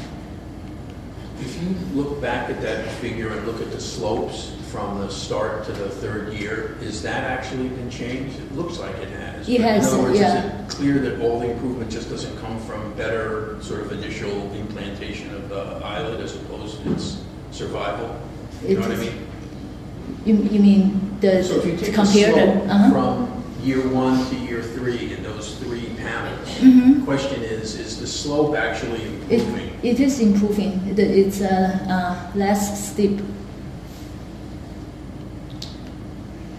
If 1.40 1.62
you 1.62 1.70
look 1.94 2.20
back 2.20 2.50
at 2.50 2.60
that 2.60 2.86
figure 2.92 3.32
and 3.32 3.46
look 3.46 3.62
at 3.62 3.70
the 3.70 3.80
slopes 3.80 4.54
from 4.70 5.00
the 5.00 5.08
start 5.08 5.64
to 5.64 5.72
the 5.72 5.88
third 5.88 6.34
year, 6.34 6.76
is 6.82 7.02
that 7.02 7.24
actually 7.24 7.68
been 7.70 7.90
changed? 7.90 8.38
It 8.38 8.52
looks 8.52 8.78
like 8.78 8.94
it 8.96 9.08
has. 9.08 9.48
It 9.48 9.60
has, 9.62 9.90
In 9.90 9.98
other 9.98 10.08
words, 10.08 10.20
yeah. 10.20 10.60
is 10.60 10.64
it 10.64 10.76
clear 10.76 10.98
that 10.98 11.20
all 11.20 11.40
the 11.40 11.50
improvement 11.50 11.90
just 11.90 12.10
doesn't 12.10 12.38
come 12.40 12.60
from 12.60 12.92
better 12.92 13.60
sort 13.62 13.80
of 13.80 13.92
initial 13.92 14.52
implantation 14.52 15.34
of 15.34 15.48
the 15.48 15.80
islet 15.82 16.20
as 16.20 16.36
opposed 16.36 16.82
to 16.82 16.92
its 16.92 17.24
survival? 17.52 18.20
You 18.64 18.74
know 18.74 18.82
what 18.82 18.92
I 18.92 18.96
mean? 18.96 19.26
You, 20.24 20.36
you 20.36 20.60
mean 20.60 21.16
the 21.20 21.42
So 21.42 21.56
if 21.58 21.66
you 21.66 21.76
take 21.76 21.94
compare 21.94 22.32
the 22.32 22.32
slope 22.32 22.64
the 22.66 22.74
uh-huh. 22.74 22.90
from 22.90 23.42
year 23.64 23.88
one 23.88 24.26
to 24.28 24.36
year 24.36 24.62
three 24.62 25.12
in 25.14 25.22
those 25.22 25.54
three 25.56 25.88
panels, 25.96 26.48
Mhm. 26.60 27.00
the 27.00 27.04
question 27.06 27.42
is, 27.42 27.74
is 27.78 27.98
the 28.00 28.06
slope 28.06 28.54
actually 28.56 29.02
It, 29.30 29.40
improving? 29.40 29.70
it 29.82 30.00
is 30.00 30.20
improving. 30.20 30.72
It- 30.90 30.98
It's 30.98 31.40
uh, 31.40 31.78
uh, 31.88 32.14
less 32.38 32.90
steep. 32.92 33.20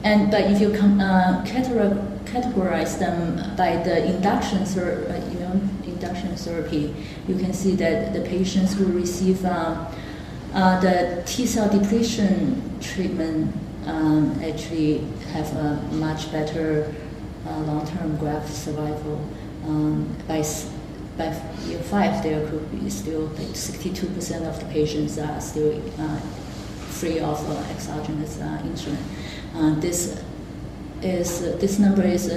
And 0.03 0.31
but 0.31 0.41
if 0.51 0.59
you 0.59 0.71
com- 0.73 0.99
uh, 0.99 1.43
categorize, 1.45 1.97
categorize 2.25 2.97
them 2.97 3.37
by 3.55 3.77
the 3.83 4.05
induction, 4.15 4.65
ther- 4.65 5.05
uh, 5.09 5.31
you 5.31 5.39
know, 5.39 5.53
induction 5.85 6.35
therapy, 6.35 6.93
you 7.27 7.35
can 7.35 7.53
see 7.53 7.75
that 7.75 8.13
the 8.13 8.21
patients 8.21 8.73
who 8.73 8.85
receive 8.85 9.45
um, 9.45 9.85
uh, 10.53 10.79
the 10.81 11.23
T 11.25 11.45
cell 11.45 11.69
depletion 11.69 12.79
treatment 12.81 13.55
um, 13.85 14.39
actually 14.43 14.99
have 15.31 15.55
a 15.55 15.75
much 15.93 16.31
better 16.31 16.93
uh, 17.47 17.59
long-term 17.59 18.17
graft 18.17 18.53
survival. 18.53 19.25
Um, 19.65 20.15
by 20.27 20.43
by 21.17 21.25
year 21.65 21.79
five, 21.79 22.23
there 22.23 22.47
could 22.49 22.69
be 22.71 22.89
still 22.89 23.25
like 23.37 23.49
62% 23.49 24.47
of 24.47 24.59
the 24.59 24.65
patients 24.65 25.17
are 25.17 25.39
still 25.39 25.81
uh, 25.99 26.19
free 26.89 27.19
of 27.19 27.49
uh, 27.49 27.53
exogenous 27.69 28.39
uh, 28.39 28.61
insulin. 28.63 28.97
Uh, 29.55 29.79
this 29.79 30.21
is 31.01 31.41
this 31.59 31.79
number 31.79 32.03
is 32.03 32.27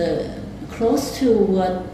close 0.70 1.18
to 1.18 1.36
what 1.36 1.84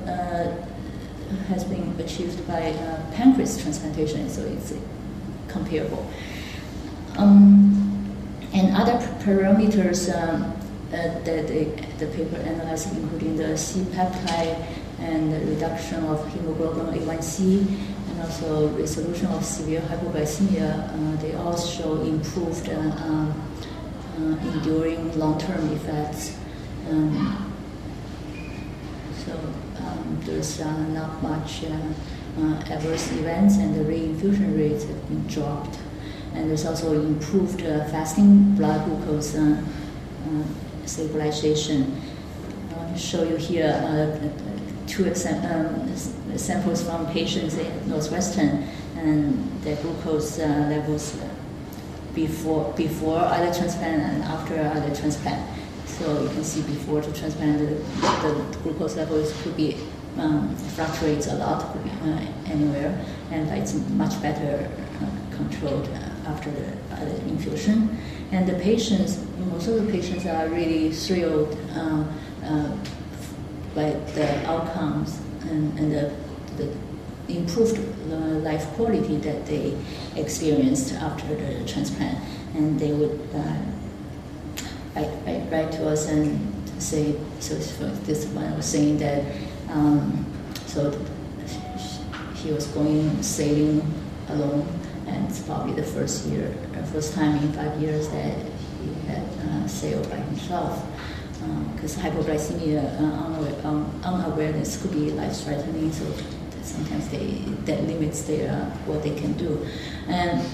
has 1.49 1.65
been 1.65 1.95
achieved 1.99 2.47
by 2.47 2.73
pancreas 3.15 3.61
transplantation, 3.61 4.29
so 4.29 4.43
it's 4.43 4.73
comparable. 5.51 6.09
Um, 7.17 7.81
and 8.53 8.77
other 8.77 8.99
parameters 9.23 10.11
um, 10.15 10.55
that 10.91 11.25
the, 11.25 11.65
the 11.99 12.07
paper 12.13 12.37
analyzed, 12.37 12.97
including 12.97 13.37
the 13.37 13.57
C 13.57 13.81
peptide 13.93 14.67
and 14.99 15.33
the 15.33 15.41
reduction 15.47 16.05
of 16.05 16.27
hemoglobin 16.33 16.99
A1C, 17.01 17.67
and 18.11 18.21
also 18.21 18.69
resolution 18.77 19.27
of 19.27 19.45
severe 19.45 19.81
hypoglycemia, 19.81 20.91
uh, 20.93 21.23
they 21.23 21.35
all 21.35 21.57
show 21.57 22.01
improved 22.03 22.69
uh, 22.69 22.73
um, 22.75 23.35
uh, 24.19 24.53
enduring 24.53 25.19
long-term 25.19 25.73
effects. 25.73 26.37
Um, 26.89 27.55
so 29.25 29.33
um, 29.79 30.21
there's 30.25 30.61
uh, 30.61 30.89
not 30.89 31.23
much 31.23 31.65
uh, 31.65 31.79
Uh, 32.39 32.55
adverse 32.71 33.11
events 33.13 33.57
and 33.57 33.75
the 33.75 33.81
reinfusion 33.81 34.57
rates 34.57 34.85
have 34.85 35.09
been 35.09 35.27
dropped. 35.27 35.79
And 36.33 36.49
there's 36.49 36.65
also 36.65 36.93
improved 36.93 37.61
uh, 37.63 37.85
fasting 37.87 38.55
blood 38.55 38.87
glucose 38.87 39.35
uh, 39.35 39.61
uh, 40.27 40.87
stabilization. 40.87 42.01
I 42.71 42.77
want 42.77 42.95
to 42.95 43.01
show 43.01 43.25
you 43.25 43.37
here 43.37 44.33
two 44.87 45.07
um, 45.07 45.97
samples 46.37 46.85
from 46.85 47.13
patients 47.13 47.59
in 47.59 47.89
Northwestern 47.89 48.65
and 48.97 49.63
their 49.63 49.77
glucose 49.77 50.39
levels 50.39 51.17
before 52.15 52.73
before 52.77 53.19
other 53.19 53.53
transplant 53.53 54.03
and 54.03 54.23
after 54.23 54.61
other 54.61 54.95
transplant. 54.95 55.45
So 55.87 56.23
you 56.23 56.29
can 56.29 56.45
see 56.45 56.63
before 56.63 57.01
the 57.01 57.13
transplant, 57.13 57.59
the, 57.59 57.75
the 57.75 58.59
glucose 58.63 58.97
levels 58.97 59.35
could 59.43 59.57
be 59.57 59.77
um, 60.19 60.55
fluctuates 60.57 61.27
a 61.27 61.35
lot, 61.35 61.63
uh, 61.63 62.27
anywhere, 62.47 63.05
and 63.31 63.49
it's 63.51 63.75
much 63.91 64.21
better 64.23 64.69
uh, 65.03 65.37
controlled 65.37 65.89
after 66.27 66.51
the 66.51 66.71
infusion. 67.29 67.99
And 68.33 68.47
the 68.47 68.55
patients, 68.55 69.25
most 69.39 69.69
of 69.69 69.85
the 69.85 69.93
patients 69.93 70.27
are 70.27 70.49
really 70.49 70.93
thrilled 70.93 71.57
uh, 71.75 72.05
by 73.75 73.91
the 74.15 74.47
outcomes 74.47 75.21
and, 75.43 75.79
and 75.79 75.93
the, 75.93 76.13
the 76.57 76.73
improved 77.29 77.79
life 78.43 78.67
quality 78.75 79.17
that 79.19 79.47
they 79.47 79.77
experienced 80.17 80.95
after 80.95 81.35
the 81.35 81.65
transplant. 81.67 82.19
And 82.55 82.79
they 82.79 82.93
would 82.93 83.19
uh, 83.35 83.57
write, 85.51 85.73
to 85.73 85.89
us 85.89 86.09
and 86.09 86.53
say, 86.83 87.15
so 87.39 87.55
this 87.55 88.27
one 88.27 88.45
I 88.45 88.57
was 88.57 88.67
saying 88.67 88.99
that, 88.99 89.25
um, 89.71 90.27
so 90.67 90.91
he 92.35 92.53
was 92.53 92.67
going 92.69 93.23
sailing 93.23 93.83
alone, 94.29 94.67
and 95.07 95.29
it's 95.29 95.41
probably 95.41 95.75
the 95.75 95.83
first 95.83 96.27
year, 96.27 96.55
first 96.93 97.15
time 97.15 97.37
in 97.37 97.53
five 97.53 97.81
years 97.81 98.09
that 98.09 98.37
he 98.81 98.93
had 99.07 99.23
uh, 99.49 99.67
sailed 99.67 100.09
by 100.11 100.17
himself 100.17 100.85
because 101.75 101.97
um, 101.97 102.03
hypoglycemia 102.05 102.85
uh, 103.01 103.69
um, 103.69 104.01
unawareness 104.05 104.81
could 104.81 104.93
be 104.93 105.11
life-threatening. 105.13 105.93
So 105.93 106.05
sometimes 106.63 107.09
they 107.09 107.43
that 107.65 107.85
limits 107.85 108.23
their 108.23 108.53
uh, 108.53 108.71
what 108.87 109.03
they 109.03 109.15
can 109.15 109.33
do, 109.35 109.67
and 110.09 110.45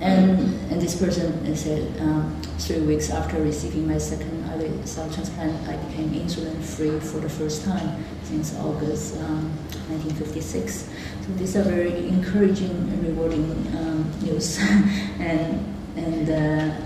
and 0.00 0.40
and 0.70 0.80
this 0.80 0.96
person 0.98 1.54
said 1.56 2.00
um, 2.00 2.40
three 2.58 2.80
weeks 2.80 3.10
after 3.10 3.40
receiving 3.42 3.86
my 3.88 3.98
second 3.98 4.43
islet 4.64 4.88
cell 4.88 5.10
transplant, 5.10 5.68
I 5.68 5.76
became 5.76 6.10
insulin 6.10 6.62
free 6.62 6.98
for 7.00 7.20
the 7.20 7.28
first 7.28 7.64
time 7.64 8.04
since 8.22 8.56
August 8.58 9.16
um, 9.18 9.50
1956. 9.88 10.88
So 11.20 11.32
these 11.36 11.56
are 11.56 11.62
very 11.62 12.08
encouraging 12.08 12.70
and 12.70 13.06
rewarding 13.06 13.50
um, 13.76 14.10
news, 14.22 14.58
and 15.20 15.74
and 15.96 16.26
the 16.26 16.76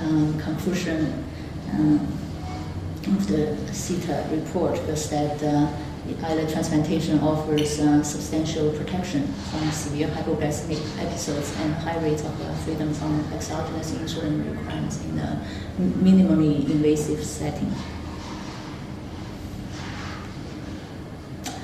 um, 0.00 0.38
conclusion. 0.38 1.24
Uh, 1.72 1.98
of 3.16 3.26
the 3.28 3.56
CETA 3.72 4.30
report 4.30 4.78
was 4.86 5.08
that 5.10 5.42
uh, 5.42 5.72
islet 6.22 6.48
transplantation 6.50 7.18
offers 7.20 7.80
uh, 7.80 8.02
substantial 8.02 8.70
protection 8.72 9.26
from 9.50 9.70
severe 9.70 10.08
hypoglycemic 10.08 10.80
episodes 10.98 11.54
and 11.60 11.74
high 11.74 11.98
rates 11.98 12.22
of 12.22 12.40
uh, 12.40 12.52
freedom 12.64 12.92
from 12.94 13.24
exogenous 13.32 13.92
insulin 13.92 14.50
requirements 14.50 15.02
in 15.04 15.18
a 15.18 15.46
minimally 15.78 16.68
invasive 16.70 17.24
setting. 17.24 17.72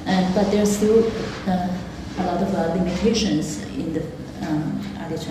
And, 0.07 0.35
but 0.35 0.51
there's 0.51 0.77
still 0.77 1.07
uh, 1.47 1.69
a 2.19 2.25
lot 2.25 2.43
of 2.43 2.55
uh, 2.55 2.75
limitations 2.75 3.63
in 3.75 3.93
the 3.95 4.03
um, 4.43 4.81
islet 4.99 5.27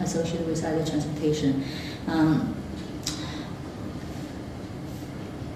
associated 0.00 0.46
with 0.46 0.64
islet 0.64 0.86
transplantation. 0.86 1.64
Um, 2.06 2.54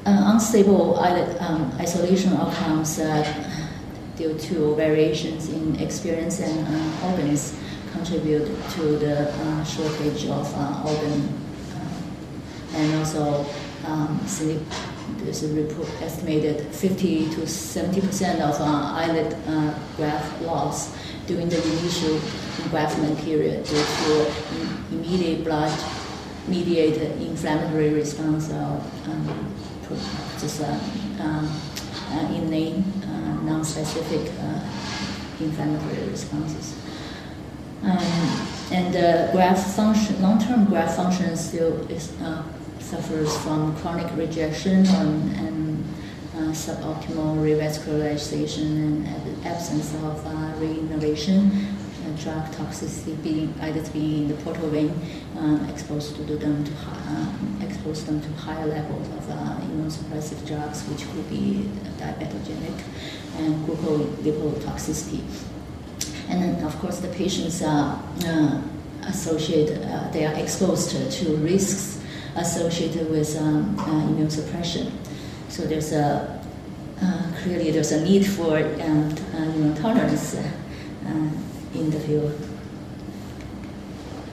unstable 0.04 0.98
um, 0.98 1.72
isolation 1.78 2.32
outcomes 2.34 2.98
uh, 2.98 3.22
due 4.16 4.36
to 4.38 4.74
variations 4.74 5.48
in 5.48 5.76
experience 5.76 6.40
and 6.40 6.66
uh, 6.66 7.06
organs 7.08 7.58
contribute 7.92 8.46
to 8.70 8.98
the 8.98 9.30
uh, 9.30 9.64
shortage 9.64 10.26
of 10.26 10.52
uh, 10.56 10.82
organ 10.84 11.28
uh, 11.76 12.76
and 12.76 12.94
also 12.98 13.46
um, 13.86 14.18
there's 15.18 15.42
a 15.42 16.02
estimated 16.02 16.66
50 16.74 17.30
to 17.34 17.46
70 17.46 18.00
percent 18.00 18.40
of 18.40 18.60
islet 18.60 19.36
graft 19.96 20.42
loss 20.42 20.96
during 21.26 21.48
the 21.48 21.62
initial 21.78 22.18
engraftment 22.64 23.22
period 23.24 23.64
due 23.64 23.84
to 23.84 24.32
immediate 24.92 25.44
blood 25.44 25.72
mediated 26.48 27.20
inflammatory 27.22 27.90
response 27.90 28.48
of 28.50 29.08
um, 29.08 29.54
just 30.40 30.60
uh, 30.60 30.78
um, 31.20 31.60
uh, 32.10 32.34
innate, 32.34 32.84
uh, 33.04 33.34
non-specific 33.42 34.32
inflammatory 35.40 36.08
responses. 36.08 36.76
Um, 37.82 37.98
and 38.70 38.94
the 38.94 39.30
function, 39.76 40.22
long-term 40.22 40.66
graft 40.66 40.96
function 40.96 41.36
still 41.36 41.90
is, 41.90 42.12
suffers 42.78 43.36
from 43.38 43.76
chronic 43.76 44.14
rejection 44.16 44.86
and, 44.86 45.36
and 45.36 45.84
suboptimal 46.54 47.38
revascularization 47.38 49.06
and 49.06 49.46
absence 49.46 49.94
of 49.94 50.26
uh, 50.26 50.52
drug 52.22 52.44
toxicity 52.52 53.20
being 53.22 53.54
either 53.60 53.82
being 53.90 54.22
in 54.22 54.28
the 54.28 54.34
portal 54.42 54.68
vein, 54.70 54.92
um, 55.36 55.68
exposed 55.68 56.16
to 56.16 56.22
them 56.22 56.64
to 56.64 56.72
uh, 56.86 57.26
expose 57.60 58.04
them 58.04 58.20
to 58.20 58.28
higher 58.40 58.66
levels 58.66 59.08
of 59.08 59.30
uh, 59.30 59.60
immunosuppressive 59.60 60.46
drugs, 60.46 60.82
which 60.88 61.08
could 61.10 61.28
be 61.28 61.68
diabetogenic, 61.98 62.78
and 63.38 63.66
glucolipotoxicity. 63.66 65.22
And 66.28 66.42
then, 66.42 66.64
of 66.64 66.78
course, 66.78 67.00
the 67.00 67.08
patients 67.08 67.62
are 67.62 68.02
uh, 68.24 68.62
associated, 69.06 69.82
uh, 69.82 70.10
they 70.12 70.24
are 70.24 70.34
exposed 70.34 70.90
to 70.90 71.36
risks 71.36 72.02
associated 72.36 73.10
with 73.10 73.36
um, 73.38 73.78
uh, 73.78 73.84
immunosuppression. 73.84 74.90
So 75.48 75.64
there's 75.64 75.92
a 75.92 76.40
uh, 77.02 77.32
clearly 77.42 77.72
there's 77.72 77.90
a 77.90 78.04
need 78.04 78.24
for 78.24 78.58
um, 78.58 79.12
uh, 79.34 79.74
tolerance 79.74 80.36
in 81.74 81.90
the 81.90 82.00
field. 82.00 82.48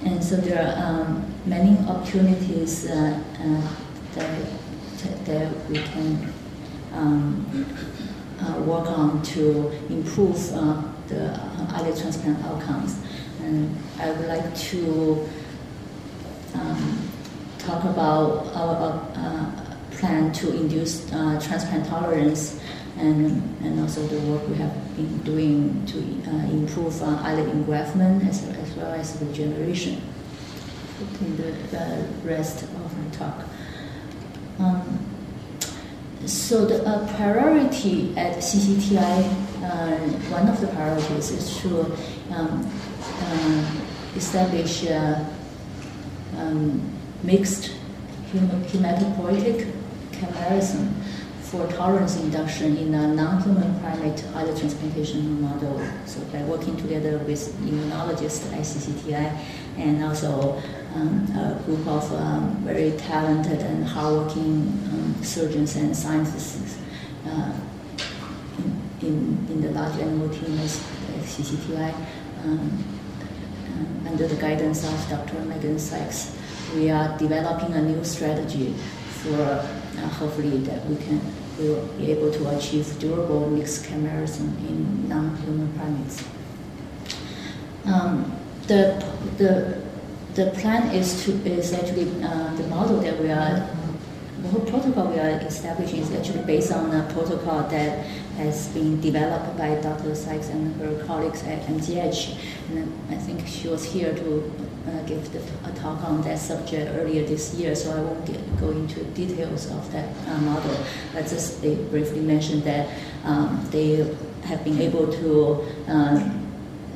And 0.06 0.24
so 0.24 0.38
there 0.38 0.62
are 0.62 1.02
um, 1.02 1.34
many 1.46 1.78
opportunities 1.88 2.90
uh, 2.90 3.22
uh, 3.40 3.62
that, 4.16 5.26
that 5.26 5.70
we 5.70 5.76
can 5.80 6.34
um, 6.94 7.66
uh, 8.42 8.62
work 8.62 8.88
on 8.88 9.22
to 9.22 9.70
improve 9.90 10.38
uh, 10.54 10.82
the 11.08 11.38
islet 11.74 11.98
transplant 11.98 12.44
outcomes. 12.46 12.98
And 13.42 13.78
I 14.00 14.12
would 14.12 14.28
like 14.28 14.56
to 14.58 15.28
um, 16.54 17.12
talk 17.58 17.84
about 17.84 18.48
our 18.56 19.06
uh, 19.16 19.52
plan 19.92 20.32
to 20.32 20.54
induce 20.54 21.12
uh, 21.12 21.40
transplant 21.44 21.88
tolerance 21.88 22.60
and, 22.98 23.58
and 23.64 23.80
also 23.80 24.06
the 24.08 24.20
work 24.32 24.48
we 24.48 24.56
have 24.56 24.96
been 24.96 25.18
doing 25.20 25.86
to 25.86 25.98
uh, 26.30 26.52
improve 26.52 27.02
uh, 27.02 27.22
islet 27.24 27.48
engraftment 27.48 28.28
as, 28.28 28.44
as 28.48 28.74
well 28.76 28.92
as 28.94 29.22
regeneration 29.22 30.02
in 31.22 31.38
the, 31.38 31.52
the 31.72 32.08
rest 32.24 32.64
of 32.64 32.98
my 32.98 33.10
talk. 33.12 33.46
Um, 34.60 35.00
so 36.26 36.66
the 36.66 36.86
uh, 36.86 37.08
priority 37.16 38.14
at 38.18 38.38
CCTI, 38.38 39.24
uh, 39.64 39.98
one 40.30 40.50
of 40.50 40.60
the 40.60 40.68
priorities 40.68 41.32
is 41.32 41.58
to 41.62 41.86
um, 42.32 42.70
uh, 43.22 43.72
establish 44.16 44.86
um, 46.36 46.82
mixed 47.24 47.72
hematopoietic 48.34 49.72
chimerism 50.12 50.99
for 51.50 51.66
tolerance 51.68 52.16
induction 52.18 52.78
in 52.78 52.94
a 52.94 53.08
non-human 53.08 53.80
primate 53.80 54.24
islet 54.36 54.56
transplantation 54.56 55.42
model. 55.42 55.82
So 56.06 56.20
by 56.32 56.44
working 56.44 56.78
together 56.78 57.18
with 57.20 57.42
immunologists 57.62 58.52
at 58.52 58.60
ICCTI 58.60 59.38
and 59.78 60.04
also 60.04 60.62
um, 60.94 61.26
a 61.36 61.60
group 61.66 61.88
of 61.88 62.14
um, 62.14 62.56
very 62.64 62.92
talented 62.98 63.62
and 63.62 63.84
hardworking 63.84 64.68
um, 64.92 65.16
surgeons 65.24 65.76
and 65.76 65.98
scientists 65.98 66.78
uh, 67.26 67.54
in, 69.02 69.48
in, 69.50 69.62
the 69.62 69.72
large 69.72 69.98
animal 70.00 70.30
team 70.30 70.54
at 70.60 70.70
CCTI 71.24 71.96
under 74.06 74.28
the 74.28 74.36
guidance 74.36 74.84
of 74.84 75.10
Dr. 75.10 75.40
Megan 75.46 75.80
Sykes, 75.80 76.36
we 76.76 76.90
are 76.90 77.18
developing 77.18 77.74
a 77.74 77.82
new 77.82 78.04
strategy 78.04 78.74
for 79.08 79.68
hopefully 80.00 80.58
that 80.60 80.86
we 80.86 80.96
can 80.98 81.22
we 81.60 81.70
will 81.70 81.86
be 81.98 82.12
able 82.12 82.32
to 82.32 82.58
achieve 82.58 82.98
durable 83.00 83.50
mixed 83.50 83.84
chimerism 83.84 84.48
in 84.70 85.10
non-human 85.10 85.72
primates. 85.78 86.24
Um, 87.86 88.40
the, 88.68 89.06
the, 89.38 89.82
the 90.36 90.52
plan 90.52 90.96
is 90.96 91.26
to 91.26 91.32
is 91.46 91.74
actually 91.74 92.24
uh, 92.24 92.54
the 92.56 92.68
model 92.68 93.02
that 93.02 93.20
we 93.20 93.30
are 93.30 93.68
the 94.42 94.48
whole 94.48 94.62
protocol 94.62 95.08
we 95.08 95.20
are 95.20 95.32
establishing 95.42 96.00
is 96.00 96.14
actually 96.14 96.44
based 96.44 96.72
on 96.72 96.96
a 96.96 97.04
protocol 97.12 97.64
that 97.64 98.06
has 98.38 98.70
been 98.70 99.02
developed 99.02 99.58
by 99.58 99.76
Dr. 99.82 100.16
Sykes 100.16 100.48
and 100.48 100.80
her 100.80 101.04
colleagues 101.06 101.44
at 101.44 101.62
MGH. 101.64 102.38
And 102.70 102.94
I 103.10 103.16
think 103.16 103.46
she 103.46 103.68
was 103.68 103.84
here 103.84 104.16
to 104.16 104.69
uh, 104.90 105.04
give 105.04 105.32
the, 105.32 105.40
a 105.70 105.72
talk 105.74 106.04
on 106.04 106.22
that 106.24 106.40
subject 106.40 106.90
earlier 106.96 107.26
this 107.26 107.54
year, 107.54 107.76
so 107.76 107.92
I 107.96 108.02
won't 108.02 108.26
get, 108.26 108.60
go 108.60 108.72
into 108.72 109.04
details 109.14 109.70
of 109.72 109.92
that 109.92 110.10
uh, 110.28 110.38
model. 110.42 110.76
I 111.16 111.22
just 111.22 111.62
they 111.62 111.76
briefly 111.76 112.22
mentioned 112.22 112.64
that 112.64 112.90
um, 113.24 113.66
they 113.72 113.98
have 114.44 114.64
been 114.64 114.82
able 114.82 115.12
to 115.12 115.66
uh, 115.88 116.30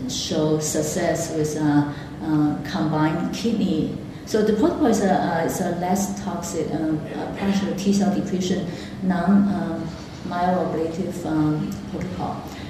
show 0.09 0.59
success 0.59 1.35
with 1.35 1.55
uh, 1.57 1.93
uh, 2.23 2.57
combined 2.71 3.33
kidney 3.33 3.97
so 4.25 4.41
the 4.41 4.53
protocol 4.53 4.85
is 4.87 5.01
a, 5.01 5.13
uh, 5.13 5.45
is 5.45 5.59
a 5.59 5.71
less 5.75 6.23
toxic, 6.23 6.71
um, 6.73 6.99
partial 7.37 7.75
T 7.75 7.91
cell 7.91 8.13
depletion, 8.15 8.67
non 9.03 9.29
um, 9.53 9.89
myeloablative 10.27 11.25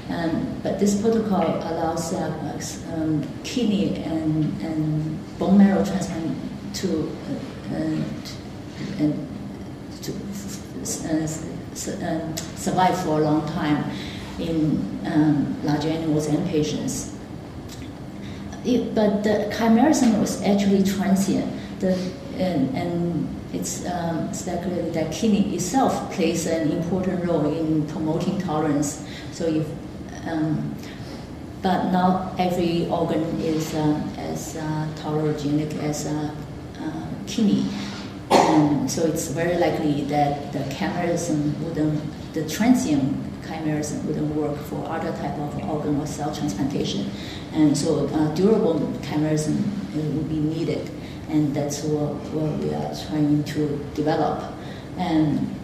um. 0.10 0.60
But 0.64 0.80
this 0.80 1.02
protocol 1.02 1.44
allows 1.44 2.14
uh, 2.14 2.60
um, 2.94 3.28
kidney 3.44 3.98
and, 4.04 4.62
and 4.62 5.40
bone 5.40 5.58
marrow 5.58 5.84
transplant 5.84 6.38
to, 6.76 7.16
uh, 7.70 8.04
to, 8.98 9.14
to 10.02 10.12
uh, 10.12 11.24
uh, 11.24 12.36
survive 12.56 12.98
for 13.04 13.20
a 13.20 13.24
long 13.24 13.48
time 13.50 13.92
in 14.40 15.00
um, 15.06 15.56
large 15.64 15.86
animals 15.86 16.28
and 16.28 16.48
patients. 16.48 17.16
It, 18.66 18.96
but 18.96 19.24
the 19.24 19.52
chimerism 19.54 20.20
was 20.20 20.42
actually 20.44 20.84
transient. 20.84 21.52
The, 21.80 21.98
and, 22.38 22.76
and 22.76 23.42
it's 23.54 23.86
um, 23.86 24.34
speculated 24.34 24.94
that 24.94 25.12
kidney 25.12 25.54
itself 25.54 26.12
plays 26.12 26.48
an 26.48 26.72
important 26.72 27.24
role 27.26 27.46
in 27.54 27.86
promoting 27.88 28.40
tolerance. 28.40 29.06
So 29.32 29.46
if, 29.46 29.68
um, 30.28 30.76
but 31.62 31.92
not 31.92 32.38
every 32.40 32.88
organ 32.90 33.24
is 33.40 33.74
um, 33.76 34.10
as 34.18 34.58
uh, 34.58 34.88
tolerogenic 34.96 35.78
as 35.80 36.08
uh, 36.08 36.36
uh, 36.80 37.08
kidney. 37.26 37.66
And 38.30 38.90
so 38.90 39.04
it's 39.04 39.28
very 39.28 39.58
likely 39.58 40.04
that 40.06 40.52
the 40.52 40.60
chimerism 40.76 41.58
wouldn't, 41.60 42.34
the 42.34 42.48
transient 42.50 43.44
chimerism 43.44 44.04
wouldn't 44.06 44.36
work 44.36 44.58
for 44.58 44.86
other 44.90 45.12
type 45.12 45.38
of 45.40 45.70
organ 45.70 46.00
or 46.02 46.06
cell 46.06 46.34
transplantation. 46.34 47.10
And 47.54 47.78
so 47.78 48.08
uh, 48.08 48.34
durable 48.36 48.80
chimerism 49.02 49.64
would 49.96 50.30
be 50.30 50.40
needed 50.40 50.90
and 51.30 51.54
that's 51.54 51.84
what, 51.84 52.14
what 52.32 52.60
we 52.60 52.74
are 52.74 52.94
trying 53.08 53.44
to 53.44 53.78
develop. 53.96 54.54
And, 54.98 55.56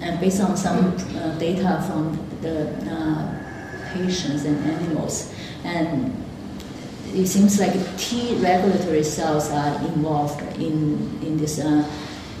and 0.00 0.20
based 0.20 0.40
on 0.40 0.56
some 0.56 0.96
uh, 1.16 1.38
data 1.38 1.84
from 1.86 2.18
the 2.40 3.41
patients 3.92 4.44
and 4.44 4.58
animals, 4.70 5.32
and 5.64 6.14
it 7.14 7.26
seems 7.26 7.60
like 7.60 7.74
T 7.98 8.34
regulatory 8.36 9.04
cells 9.04 9.50
are 9.50 9.76
involved 9.86 10.40
in, 10.56 11.20
in 11.22 11.36
this 11.36 11.58
uh, 11.58 11.84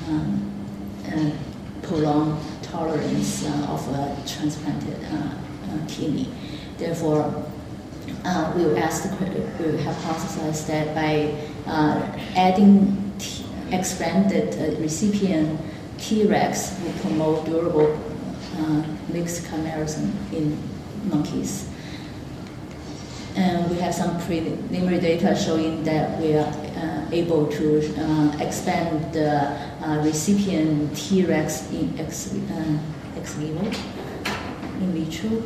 um, 0.08 0.50
uh, 1.06 1.30
prolonged 1.86 2.40
tolerance 2.62 3.44
uh, 3.44 3.66
of 3.68 3.86
a 3.94 4.16
transplanted 4.26 4.96
uh, 5.04 5.34
kidney. 5.88 6.28
Therefore, 6.78 7.44
uh, 8.24 8.52
we 8.56 8.76
asked, 8.78 9.10
we 9.20 9.26
hypothesized 9.26 10.66
that 10.68 10.94
by 10.94 11.34
uh, 11.66 12.00
adding 12.34 13.12
t- 13.18 13.44
expanded 13.70 14.54
uh, 14.54 14.80
recipient 14.80 15.60
Tregs 15.98 16.82
will 16.82 16.92
promote 17.00 17.44
durable 17.44 17.96
uh, 18.56 18.82
mixed 19.12 19.44
chimerism 19.44 20.10
in 20.32 20.58
monkeys. 21.04 21.68
And 23.34 23.70
we 23.70 23.78
have 23.78 23.94
some 23.94 24.20
preliminary 24.20 25.00
data 25.00 25.34
showing 25.34 25.84
that 25.84 26.20
we 26.20 26.34
are 26.34 26.46
uh, 26.46 27.08
able 27.12 27.46
to 27.46 27.94
uh, 27.98 28.36
expand 28.38 29.14
the 29.14 29.48
uh, 29.80 30.02
recipient 30.04 30.92
Tregs 30.92 31.72
in 31.72 31.98
ex, 31.98 32.34
ex 33.16 33.34
vivo, 33.34 33.64
in 34.80 34.92
vitro. 34.92 35.42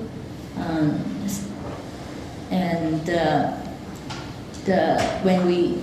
Um, 0.56 1.04
and 2.50 3.06
the 4.66 5.00
when 5.22 5.46
we 5.46 5.78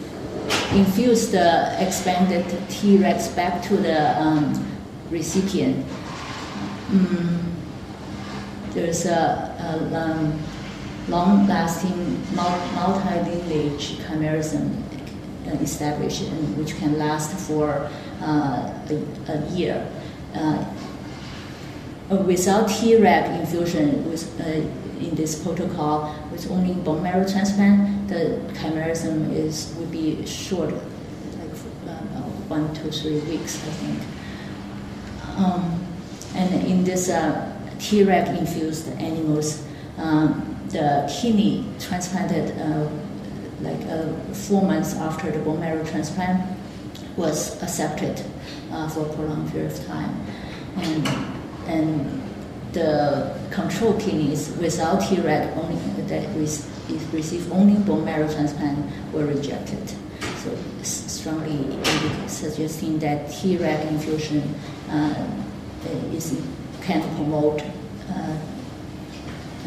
infuse 0.74 1.30
the 1.30 1.76
expanded 1.80 2.46
T-Rex 2.70 3.30
back 3.30 3.62
to 3.64 3.78
the 3.78 4.20
um, 4.20 4.66
recipient. 5.10 5.86
Um, 6.90 7.56
there's 8.72 9.06
a 9.06 9.53
um, 9.94 10.40
long-lasting 11.08 12.22
multi-lineage 12.36 13.98
chimerism 14.00 14.84
established, 15.62 16.24
which 16.58 16.78
can 16.78 16.98
last 16.98 17.36
for 17.48 17.90
uh, 18.22 18.74
a, 18.90 19.32
a, 19.32 19.50
year. 19.50 19.88
Uh, 20.34 20.66
without 22.26 22.68
Treg 22.70 23.40
infusion, 23.40 24.10
with, 24.10 24.40
uh, 24.40 24.44
in 25.06 25.16
this 25.16 25.42
protocol 25.44 26.16
with 26.32 26.50
only 26.50 26.74
bone 26.74 27.04
marrow 27.04 27.28
transplant, 27.28 28.08
the 28.08 28.40
chimerism 28.54 29.34
is 29.34 29.74
would 29.78 29.92
be 29.92 30.26
short, 30.26 30.74
like 30.74 31.52
uh, 31.88 32.22
one 32.48 32.74
to 32.76 32.92
three 32.92 33.20
weeks, 33.22 33.56
I 33.58 33.72
think. 33.72 34.00
Um, 35.38 35.86
and 36.36 36.54
in 36.66 36.84
this 36.84 37.10
uh, 37.10 37.54
Treg 37.80 38.38
infused 38.38 38.88
animals, 39.00 39.64
um, 39.98 40.58
the 40.70 41.12
kidney 41.22 41.66
transplanted 41.80 42.58
uh, 42.60 42.90
like 43.62 43.82
uh, 43.88 44.12
four 44.34 44.62
months 44.64 44.96
after 44.96 45.32
the 45.32 45.40
bone 45.40 45.60
marrow 45.60 45.84
transplant 45.86 46.58
was 47.16 47.62
accepted 47.62 48.22
uh, 48.72 48.90
for 48.90 49.06
a 49.06 49.14
prolonged 49.14 49.52
period 49.52 49.72
of 49.72 49.86
time. 49.86 50.26
And, 50.78 51.08
and 51.68 52.24
the 52.74 53.38
control 53.52 54.00
kidneys 54.00 54.50
without 54.58 55.02
Treg 55.02 55.56
only 55.58 55.76
that 56.08 56.36
receive 57.14 57.52
only 57.52 57.76
bone 57.84 58.04
marrow 58.04 58.28
transplant 58.28 59.14
were 59.14 59.26
rejected. 59.26 59.94
So 60.38 60.58
strongly 60.82 61.80
suggesting 62.28 63.00
that 63.00 63.28
Treg 63.28 63.88
infusion 63.88 64.56
uh, 64.90 65.28
is 66.12 66.42
can 66.84 67.02
promote 67.16 67.62
uh, 68.10 68.38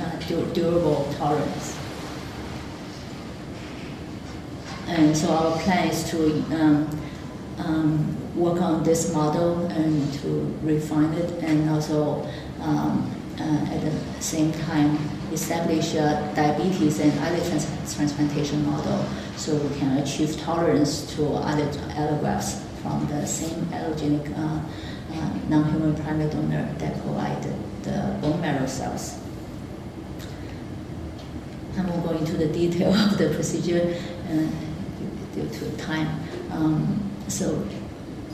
uh, 0.00 0.52
durable 0.52 1.12
tolerance. 1.18 1.79
And 4.88 5.16
so 5.16 5.31
our 5.31 5.59
plan 5.59 5.88
is 5.88 6.09
to 6.11 6.33
um, 6.55 7.00
um, 7.59 8.37
work 8.37 8.61
on 8.61 8.85
this 8.85 9.12
model 9.12 9.66
and 9.66 10.12
to 10.14 10.55
refine 10.62 11.12
it 11.14 11.42
and 11.42 11.68
also 11.70 12.29
um, 12.61 13.11
uh, 13.40 13.74
at 13.74 13.81
the 13.81 14.22
same 14.22 14.52
time 14.52 14.98
establish 15.33 15.94
a 15.94 16.33
diabetes 16.37 17.00
and 17.00 17.12
islet 17.20 17.44
trans- 17.48 17.94
transplantation 17.96 18.64
model 18.66 19.05
so 19.37 19.57
we 19.57 19.79
can 19.79 19.98
achieve 19.98 20.38
tolerance 20.40 21.14
to 21.16 21.26
other 21.35 21.66
allografts 21.96 22.61
from 22.83 23.07
the 23.09 23.26
same 23.26 23.66
allogenic 23.66 24.26
uh, 25.16 25.48
non-human 25.48 25.94
primate 25.96 26.33
donor 26.33 26.72
that 26.79 27.00
provide 27.02 27.42
the 27.83 28.16
bone 28.20 28.40
marrow 28.40 28.66
cells. 28.66 29.18
I 31.76 31.83
won't 31.83 32.05
go 32.05 32.11
into 32.12 32.37
the 32.37 32.46
detail 32.61 32.94
of 32.94 33.18
the 33.18 33.31
procedure 33.35 33.96
uh, 34.29 34.46
due 35.35 35.48
to 35.48 35.76
time. 35.76 36.09
Um, 36.50 37.11
so, 37.29 37.66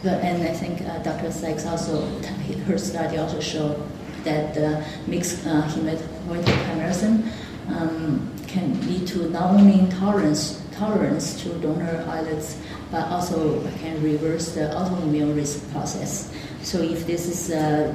but, 0.03 0.23
and 0.23 0.43
I 0.43 0.53
think 0.53 0.83
uh, 0.83 0.99
Dr. 0.99 1.31
Sykes 1.31 1.67
also, 1.67 2.07
her 2.67 2.79
study 2.79 3.19
also 3.19 3.41
showed 3.41 3.83
that 4.25 4.55
the 4.55 4.85
mixed 5.07 5.47
uh, 5.47 5.63
hematopoietic 5.63 6.55
chimerism 6.67 7.31
um, 7.69 8.33
can 8.47 8.81
lead 8.87 9.07
to 9.09 9.31
not 9.31 9.55
only 9.55 9.91
tolerance 9.91 10.63
tolerance 10.73 11.41
to 11.43 11.49
donor 11.61 12.05
islets, 12.09 12.59
but 12.91 13.07
also 13.09 13.63
can 13.79 14.03
reverse 14.03 14.55
the 14.55 14.63
autoimmune 14.75 15.37
risk 15.37 15.71
process. 15.71 16.33
So 16.63 16.81
if 16.81 17.07
this 17.07 17.27
is 17.27 17.51
uh, 17.51 17.95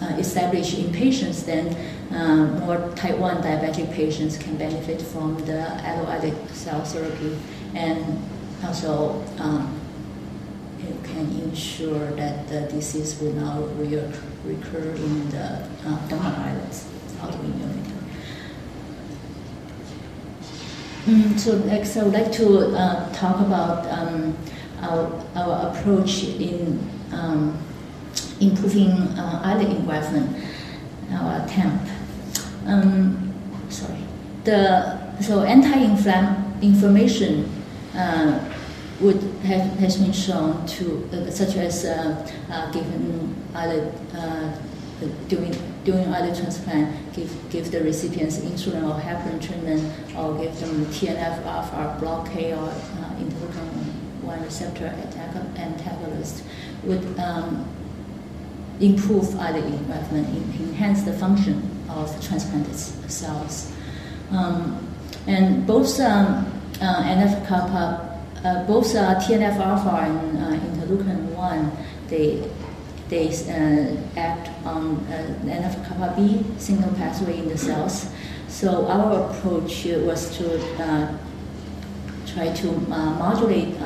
uh, 0.00 0.06
established 0.18 0.78
in 0.78 0.92
patients, 0.92 1.44
then 1.44 1.74
uh, 2.12 2.60
more 2.60 2.92
type 2.94 3.16
1 3.18 3.42
diabetic 3.42 3.92
patients 3.92 4.36
can 4.36 4.56
benefit 4.56 5.00
from 5.00 5.36
the 5.46 5.64
alloidic 5.82 6.48
cell 6.50 6.84
therapy 6.84 7.36
and 7.74 8.22
also 8.62 9.24
um, 9.38 9.80
it 10.80 11.02
can 11.04 11.26
ensure 11.40 12.10
that 12.12 12.46
the 12.48 12.62
disease 12.62 13.18
will 13.20 13.32
not 13.32 13.58
recur 14.44 14.90
in 14.96 15.30
the 15.30 15.66
uh, 15.86 16.08
donor 16.08 16.34
islets, 16.36 16.86
autoimmunity. 17.20 17.92
Mm, 21.06 21.38
so 21.38 21.58
next, 21.58 21.96
I 21.96 22.04
would 22.04 22.14
like 22.14 22.32
to 22.32 22.76
uh, 22.76 23.12
talk 23.12 23.40
about 23.40 23.86
um, 23.90 24.36
our, 24.80 25.24
our 25.34 25.68
approach 25.68 26.24
in 26.24 26.78
um, 27.12 27.58
improving 28.40 28.92
uh, 29.18 29.42
islet 29.44 29.68
engraftment, 29.68 30.42
our 31.12 31.44
attempt. 31.44 31.90
Um, 32.66 33.34
sorry. 33.68 33.98
The, 34.44 35.20
so 35.20 35.42
anti-inflammation 35.42 37.44
uh, 37.94 38.52
would 39.00 39.20
have, 39.44 39.70
has 39.78 39.96
been 39.96 40.12
shown 40.12 40.64
to, 40.66 41.08
uh, 41.12 41.28
such 41.30 41.56
as 41.56 41.84
uh, 41.84 42.26
uh, 42.50 42.70
given 42.70 43.34
islet 43.54 43.92
uh, 44.14 44.50
during 45.28 45.54
during 45.84 46.06
islet 46.14 46.34
transplant, 46.34 47.12
give 47.12 47.30
give 47.50 47.70
the 47.70 47.82
recipients 47.82 48.38
insulin 48.38 48.88
or 48.88 48.98
heparin 48.98 49.38
treatment, 49.44 49.92
or 50.16 50.38
give 50.38 50.58
them 50.60 50.86
TNF 50.86 51.44
alpha 51.44 51.98
blockade 52.00 52.54
or 52.54 52.70
uh, 52.70 53.20
interleukin 53.20 53.92
one 54.22 54.42
receptor 54.42 54.86
antagonist 55.56 56.42
would 56.84 57.04
um, 57.18 57.66
improve 58.80 59.38
islet 59.38 59.64
engraftment, 59.64 60.26
enhance 60.60 61.02
the 61.02 61.12
function 61.12 61.62
of 61.88 62.08
transplanted 62.26 62.74
cells. 62.76 63.72
Um, 64.30 64.86
and 65.26 65.66
both 65.66 65.98
um, 66.00 66.50
uh, 66.80 67.02
NF 67.02 67.46
kappa 67.46 68.14
uh, 68.44 68.62
both 68.66 68.94
uh, 68.94 69.14
TNF 69.20 69.56
alpha 69.56 70.04
and 70.04 70.36
uh, 70.36 70.66
interleukin 70.66 71.32
1, 71.32 71.72
they, 72.08 72.46
they 73.08 73.28
act 74.18 74.50
on 74.66 74.98
NF 75.46 75.88
kappa 75.88 76.12
B 76.14 76.44
signal 76.58 76.92
pathway 76.94 77.38
in 77.38 77.48
the 77.48 77.56
cells. 77.56 78.10
So 78.48 78.86
our 78.86 79.30
approach 79.30 79.86
was 79.86 80.36
to 80.36 80.58
try 82.26 82.52
to 82.52 82.72
modulate 83.16 83.78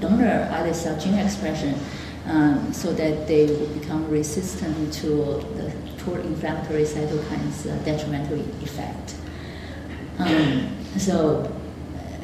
donor 0.00 0.46
islet 0.52 0.76
cell 0.76 1.00
gene 1.00 1.14
expression 1.14 1.74
um, 2.26 2.72
so 2.72 2.92
that 2.92 3.26
they 3.26 3.46
will 3.46 3.66
become 3.78 4.08
resistant 4.08 4.92
to 4.94 5.08
the 5.56 5.72
pro-inflammatory 5.98 6.84
cytokines' 6.84 7.66
uh, 7.66 7.76
detrimental 7.84 8.40
effect. 8.62 9.14
Um, 10.18 10.76
so 10.98 11.50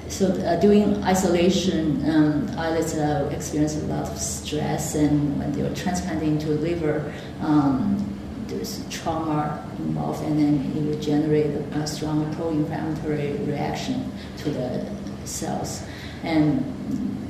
so 0.08 0.32
uh, 0.32 0.58
during 0.58 1.04
isolation, 1.04 2.02
um, 2.08 2.48
islets 2.58 2.94
uh, 2.94 3.30
experience 3.32 3.76
a 3.76 3.86
lot 3.86 4.08
of 4.08 4.18
stress, 4.18 4.94
and 4.94 5.38
when 5.38 5.52
they 5.52 5.62
were 5.62 5.74
transplanted 5.74 6.28
into 6.28 6.46
the 6.46 6.54
liver, 6.54 7.12
um, 7.42 8.18
there's 8.46 8.88
trauma 8.88 9.62
involved, 9.78 10.24
and 10.24 10.38
then 10.38 10.72
it 10.74 10.82
will 10.82 11.00
generate 11.00 11.46
a, 11.46 11.86
strong 11.86 12.34
pro-inflammatory 12.34 13.32
reaction 13.44 14.10
to 14.38 14.50
the 14.50 14.86
cells, 15.24 15.82
and 16.22 16.64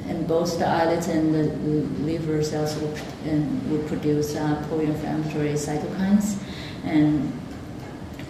and 0.08 0.26
both 0.26 0.58
the 0.58 0.66
islets 0.66 1.08
and 1.08 1.34
the 1.34 1.44
liver 2.04 2.42
cells 2.42 2.74
will, 2.80 2.94
will 3.68 3.86
produce 3.88 4.34
uh, 4.36 4.64
pro-inflammatory 4.68 5.52
cytokines, 5.52 6.36
and 6.84 7.32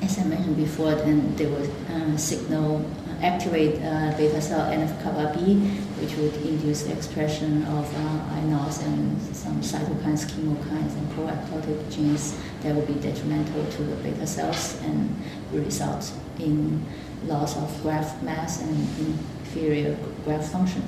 as 0.03 0.19
I 0.19 0.25
mentioned 0.25 0.57
before, 0.57 0.95
then 0.95 1.35
they 1.37 1.47
will 1.47 1.71
uh, 1.91 2.17
signal 2.17 2.85
activate 3.21 3.83
uh, 3.83 4.15
beta 4.17 4.41
cell 4.41 4.71
NF-kappa 4.71 5.35
B, 5.35 5.59
which 5.99 6.15
would 6.17 6.35
induce 6.47 6.87
expression 6.87 7.65
of 7.65 7.85
uh, 7.95 8.37
INOS 8.39 8.85
and 8.85 9.21
some 9.35 9.61
cytokines, 9.61 10.25
chemokines, 10.31 10.95
and 10.97 11.11
pro-apoptotic 11.13 11.93
genes 11.93 12.39
that 12.63 12.75
would 12.75 12.87
be 12.87 12.95
detrimental 12.95 13.65
to 13.67 13.83
the 13.83 13.97
beta 13.97 14.27
cells 14.27 14.81
and 14.83 15.15
result 15.53 16.13
in 16.39 16.85
loss 17.25 17.57
of 17.57 17.83
graft 17.83 18.23
mass 18.23 18.63
and 18.63 18.77
inferior 18.99 19.97
graft 20.25 20.53
function. 20.53 20.83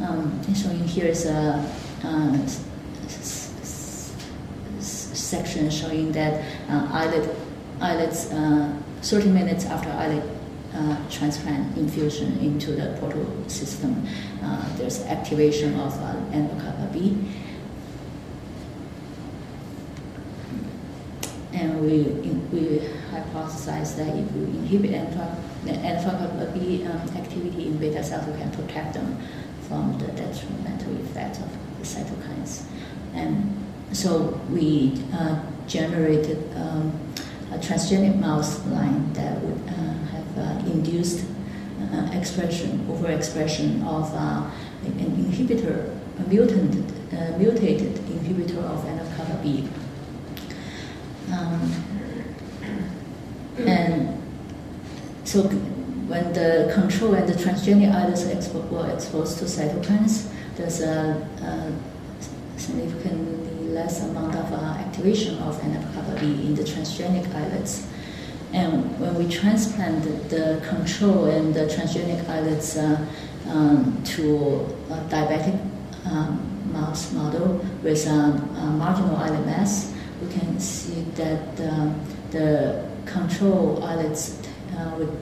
Um, 0.00 0.42
showing 0.54 0.84
here 0.84 1.06
is 1.06 1.26
a 1.26 1.64
uh, 2.02 2.46
section 4.80 5.70
showing 5.70 6.12
that 6.12 6.42
uh, 6.68 6.88
islet, 6.92 7.28
uh, 8.32 8.72
30 9.02 9.28
minutes 9.28 9.64
after 9.66 9.90
islet 9.90 10.24
uh, 10.74 10.96
transplant 11.08 11.76
infusion 11.76 12.38
into 12.38 12.72
the 12.72 12.96
portal 12.98 13.26
system. 13.48 14.06
Uh, 14.42 14.76
there's 14.76 15.02
activation 15.04 15.78
of 15.78 15.92
uh, 16.02 16.14
NF-kappa 16.32 16.90
B. 16.92 17.16
And 21.52 21.80
we, 21.80 22.02
we 22.50 22.80
hypothesize 23.12 23.96
that 23.96 24.08
if 24.18 24.32
we 24.32 24.42
inhibit 24.58 24.90
NF-kappa 24.90 26.50
B 26.52 26.84
um, 26.84 27.16
activity 27.16 27.66
in 27.68 27.78
beta 27.78 28.02
cells, 28.02 28.26
we 28.26 28.36
can 28.36 28.50
protect 28.50 28.94
them 28.94 29.16
from 29.68 29.98
the 29.98 30.06
detrimental 30.08 30.94
effect 31.00 31.38
of 31.38 31.50
the 31.78 31.84
cytokines. 31.84 32.64
And 33.14 33.64
so 33.92 34.40
we 34.50 35.00
uh, 35.12 35.40
generated 35.66 36.38
um, 36.56 36.92
a 37.52 37.58
transgenic 37.58 38.18
mouse 38.18 38.64
line 38.66 39.12
that 39.12 39.40
would 39.40 39.60
uh, 39.68 40.40
uh, 40.40 40.58
induced 40.66 41.24
uh, 41.80 42.10
expression, 42.12 42.86
overexpression 42.90 43.86
of 43.86 44.12
uh, 44.14 44.50
an 44.84 44.92
inhibitor, 44.92 45.96
a 46.18 46.28
mutant, 46.28 46.90
mutated 47.38 47.94
inhibitor 47.94 48.58
of 48.64 48.84
NF-kappa 48.84 49.42
B. 49.42 49.68
Um, 51.32 51.84
and 53.58 54.22
so 55.24 55.48
the 56.34 56.70
control 56.74 57.14
and 57.14 57.28
the 57.28 57.34
transgenic 57.34 57.94
islets 57.94 58.24
expo- 58.24 58.68
were 58.70 58.90
exposed 58.90 59.38
to 59.38 59.44
cytokines, 59.44 60.28
there's 60.56 60.80
a, 60.80 61.16
a 61.42 62.58
significantly 62.58 63.68
less 63.68 64.02
amount 64.02 64.34
of 64.36 64.52
uh, 64.52 64.56
activation 64.56 65.38
of 65.38 65.60
NF-kappa 65.60 66.20
B 66.20 66.46
in 66.46 66.54
the 66.54 66.62
transgenic 66.62 67.26
islets. 67.34 67.86
And 68.52 68.98
when 69.00 69.14
we 69.16 69.28
transplanted 69.28 70.30
the 70.30 70.62
control 70.66 71.24
and 71.24 71.52
the 71.52 71.66
transgenic 71.66 72.20
islets 72.28 72.76
uh, 72.76 73.04
um, 73.48 74.00
to 74.04 74.60
a 74.90 74.96
diabetic 75.08 75.58
um, 76.06 76.72
mouse 76.72 77.12
model 77.12 77.64
with 77.82 78.06
um, 78.06 78.78
marginal 78.78 79.16
islet 79.16 79.44
mass, 79.44 79.92
we 80.22 80.32
can 80.32 80.58
see 80.60 81.02
that 81.16 81.60
um, 81.68 82.00
the 82.30 82.88
control 83.06 83.82
islets 83.82 84.38
uh, 84.76 84.94
would 84.96 85.12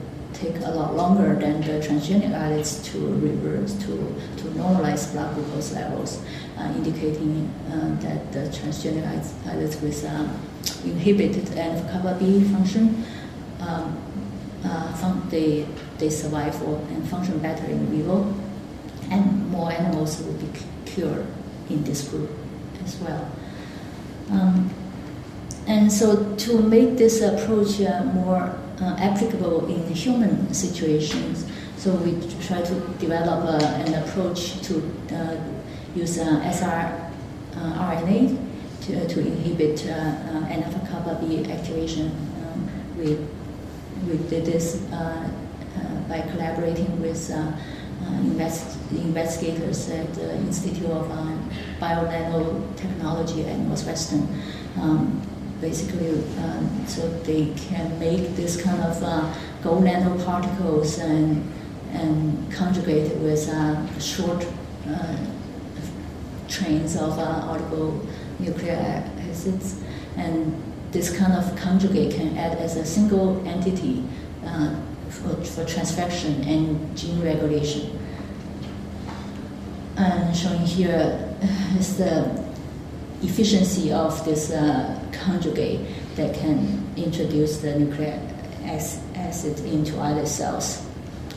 take 0.43 0.59
a 0.65 0.71
lot 0.71 0.95
longer 0.95 1.35
than 1.35 1.61
the 1.61 1.79
transgenic 1.79 2.33
islets 2.35 2.79
to 2.91 2.97
reverse 2.99 3.73
to, 3.75 3.93
to 4.37 4.43
normalize 4.59 5.11
blood 5.13 5.33
glucose 5.35 5.71
levels, 5.73 6.21
uh, 6.57 6.63
indicating 6.75 7.49
uh, 7.71 7.95
that 8.01 8.31
the 8.33 8.39
transgenic 8.57 9.07
islets 9.07 9.81
with 9.81 10.03
um, 10.05 10.29
inhibited 10.83 11.45
NF-kappa 11.45 12.17
B 12.19 12.43
function 12.43 13.05
um, 13.61 13.97
uh, 14.65 14.93
fun- 14.93 15.27
they, 15.29 15.65
they 15.97 16.09
survive 16.09 16.61
and 16.61 17.07
function 17.07 17.39
better 17.39 17.65
in 17.65 17.85
vivo, 17.87 18.33
and 19.09 19.49
more 19.49 19.71
animals 19.71 20.21
will 20.21 20.33
be 20.33 20.47
cured 20.85 21.25
in 21.69 21.83
this 21.83 22.07
group 22.07 22.29
as 22.83 22.97
well. 22.97 23.31
Um, 24.29 24.73
and 25.67 25.91
so, 25.91 26.35
to 26.35 26.61
make 26.61 26.97
this 26.97 27.21
approach 27.21 27.79
uh, 27.81 28.03
more 28.03 28.57
uh, 28.81 28.95
applicable 28.99 29.67
in 29.67 29.93
human 29.93 30.53
situations, 30.53 31.45
so 31.77 31.93
we 31.95 32.11
try 32.45 32.61
to 32.61 32.73
develop 32.99 33.45
uh, 33.45 33.65
an 33.85 33.93
approach 34.03 34.61
to 34.61 34.81
uh, 35.11 35.37
use 35.95 36.17
uh, 36.19 36.51
SR 36.51 36.99
RNA 37.53 38.37
to, 38.81 39.07
to 39.07 39.19
inhibit 39.19 39.85
uh, 39.85 40.49
NF-kappa 40.49 41.19
B 41.21 41.45
activation 41.51 42.07
um, 42.41 42.97
with 42.97 43.19
we 44.07 44.17
did 44.29 44.45
this 44.45 44.83
uh, 44.91 45.29
uh, 45.77 45.95
by 46.09 46.21
collaborating 46.31 47.01
with 47.01 47.31
uh, 47.31 47.51
invest 48.19 48.77
investigators 48.91 49.89
at 49.89 50.13
the 50.13 50.35
Institute 50.35 50.89
of 50.89 51.07
Bionanotechnology 51.79 53.47
at 53.47 53.59
Northwestern. 53.59 54.27
Um, 54.77 55.21
basically, 55.63 56.11
um, 56.43 56.83
so 56.87 57.01
they 57.23 57.43
can 57.55 57.87
make 57.99 58.35
this 58.35 58.61
kind 58.61 58.81
of 58.83 58.95
gold 59.63 59.83
nanoparticles 59.83 60.99
and 60.99 61.27
and 61.93 62.51
conjugate 62.51 63.11
it 63.11 63.17
with 63.19 63.43
short 64.01 64.45
trains 66.53 66.95
of 66.95 67.17
uh, 67.17 67.51
oligonuclear 67.51 68.77
acids 69.29 69.81
and 70.17 70.53
this 70.91 71.17
kind 71.17 71.33
of 71.33 71.55
conjugate 71.55 72.13
can 72.13 72.37
act 72.37 72.59
as 72.61 72.75
a 72.77 72.85
single 72.85 73.45
entity 73.47 74.03
uh, 74.45 74.75
for, 75.09 75.29
for 75.43 75.65
transfection 75.65 76.45
and 76.45 76.95
gene 76.95 77.19
regulation. 77.23 77.99
And 79.97 80.35
showing 80.35 80.59
here 80.59 81.35
is 81.77 81.97
the 81.97 82.43
efficiency 83.23 83.91
of 83.91 84.23
this 84.25 84.51
uh, 84.51 85.02
conjugate 85.13 85.79
that 86.15 86.33
can 86.35 86.85
introduce 86.97 87.57
the 87.57 87.77
nucleic 87.77 88.19
acid 88.63 89.59
into 89.65 89.99
other 89.99 90.25
cells 90.25 90.85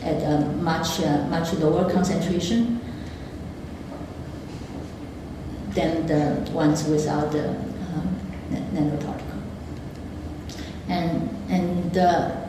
at 0.01 0.21
a 0.23 0.45
much 0.61 0.99
uh, 1.01 1.27
much 1.27 1.53
lower 1.53 1.91
concentration 1.91 2.79
than 5.71 6.05
the 6.07 6.51
ones 6.51 6.87
without 6.87 7.31
the 7.31 7.49
uh, 7.49 8.01
nanoparticle. 8.73 9.41
And 10.87 11.29
and 11.49 11.93
the 11.93 12.47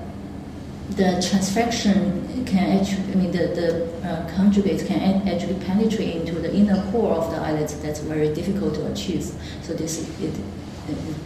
the 0.90 1.20
transfection 1.20 2.46
can 2.46 2.80
actually, 2.80 3.12
I 3.12 3.16
mean, 3.16 3.30
the, 3.30 3.48
the 3.48 4.08
uh, 4.08 4.26
conjugates 4.30 4.86
can 4.86 5.28
actually 5.28 5.62
penetrate 5.64 6.16
into 6.16 6.32
the 6.40 6.52
inner 6.54 6.82
core 6.90 7.12
of 7.12 7.30
the 7.30 7.36
islet. 7.36 7.76
That's 7.82 8.00
very 8.00 8.32
difficult 8.34 8.74
to 8.76 8.90
achieve. 8.90 9.24
So 9.62 9.74
this 9.74 10.08
it, 10.20 10.34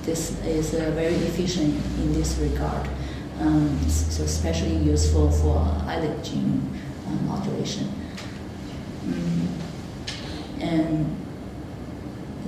this 0.03 0.39
is 0.45 0.75
uh, 0.75 0.91
very 0.95 1.15
efficient 1.15 1.75
in 1.99 2.13
this 2.13 2.37
regard. 2.39 2.89
Um, 3.41 3.79
so 3.89 4.25
especially 4.25 4.77
useful 4.77 5.31
for 5.31 5.59
islet 5.87 6.23
gene 6.23 6.81
modulation. 7.27 7.93
Mm. 9.07 9.49
And 10.61 11.17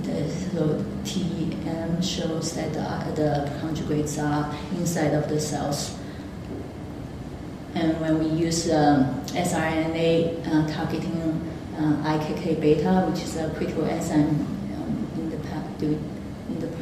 the, 0.03 0.29
so 0.29 0.85
TEM 1.03 2.01
shows 2.01 2.53
that 2.53 2.73
the, 2.73 3.21
the 3.21 3.51
conjugates 3.61 4.21
are 4.21 4.55
inside 4.77 5.13
of 5.13 5.27
the 5.27 5.39
cells 5.39 5.97
and 7.75 7.99
when 7.99 8.19
we 8.19 8.27
use 8.29 8.71
um, 8.71 9.21
siRNA 9.25 10.47
uh, 10.47 10.73
targeting 10.73 11.51
uh, 11.77 12.17
IKK 12.17 12.61
beta, 12.61 13.05
which 13.09 13.23
is 13.23 13.35
a 13.35 13.49
critical 13.49 13.83
enzyme 13.83 14.29
um, 14.75 15.07
in 15.15 15.29
the 15.29 15.37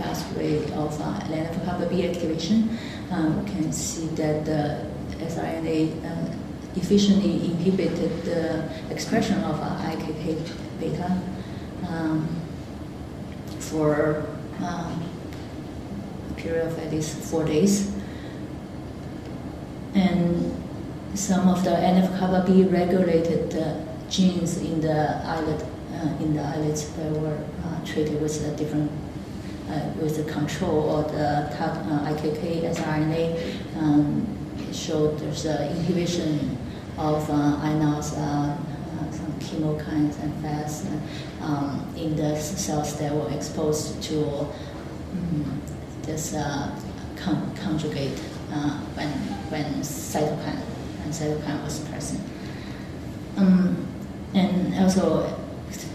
the 0.04 0.10
pathway 0.10 0.63
of 0.74 1.00
uh, 1.02 1.20
NF-kappa 1.22 1.88
B 1.89 2.08
activation, 2.08 2.78
um, 3.12 3.44
we 3.44 3.52
can 3.52 3.72
see 3.72 4.08
that 4.16 4.46
the 4.46 4.86
siRNA 5.26 6.06
uh, 6.06 6.36
efficiently 6.76 7.46
inhibited 7.46 8.24
the 8.24 8.70
expression 8.89 9.44
of 9.44 9.60
uh, 9.60 9.92
IKK 9.92 10.38
beta 10.80 11.22
um, 11.88 12.28
for 13.60 14.26
um, 14.60 15.04
a 16.30 16.34
period 16.36 16.68
of 16.68 16.80
at 16.80 16.92
least 16.92 17.18
four 17.18 17.46
days. 17.46 17.94
And 19.96 20.52
some 21.13 21.48
of 21.48 21.63
the 21.63 21.70
NF-kappa 21.70 22.46
B 22.48 22.63
regulated 22.63 23.56
uh, 23.56 23.76
genes 24.10 24.58
in 24.58 24.82
the 24.82 25.22
islet 25.26 25.63
uh, 25.94 26.24
in 26.24 26.34
the 26.36 26.44
islets 26.44 26.86
that 26.89 27.12
were 27.12 27.38
uh, 27.66 27.86
treated 27.86 28.20
with 28.22 28.44
a 28.46 28.56
different 28.58 28.92
with 29.99 30.17
the 30.17 30.32
control 30.32 30.89
or 30.89 31.04
the 31.04 31.49
IKK 31.56 32.76
siRNA 32.76 33.78
um, 33.78 34.28
showed 34.71 35.17
there's 35.19 35.45
an 35.45 35.76
inhibition 35.78 36.58
of 36.97 37.30
uh, 37.30 37.60
INOS, 37.63 38.15
some 39.12 39.34
chemokines 39.39 40.19
and 40.21 40.34
FAS 40.41 40.86
um, 41.41 41.93
in 41.97 42.15
the 42.15 42.36
cells 42.39 42.97
that 42.97 43.13
were 43.13 43.30
exposed 43.32 44.02
to 44.04 44.26
um, 44.30 45.62
this 46.04 46.34
con- 47.15 47.56
conjugate 47.56 48.19
when 48.95 49.10
when 49.49 49.65
cytokine 49.82 50.62
and 51.04 51.13
cytokine 51.13 51.63
was 51.63 51.80
present. 51.89 52.21
Um, 53.38 53.88
and 54.34 54.73
also, 54.80 55.39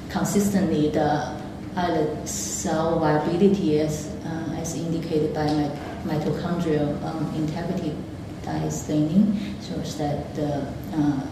consistently, 0.08 0.90
the 0.90 1.37
islet 1.76 2.28
cell 2.28 2.98
viability, 2.98 3.80
as, 3.80 4.14
uh, 4.24 4.56
as 4.58 4.74
indicated 4.74 5.34
by 5.34 5.46
my 5.46 5.70
mitochondrial 6.04 7.02
um, 7.04 7.34
integrity 7.34 7.94
dye 8.42 8.68
staining, 8.68 9.56
shows 9.60 9.96
that 9.98 10.34
the, 10.34 10.72
uh, 10.94 11.26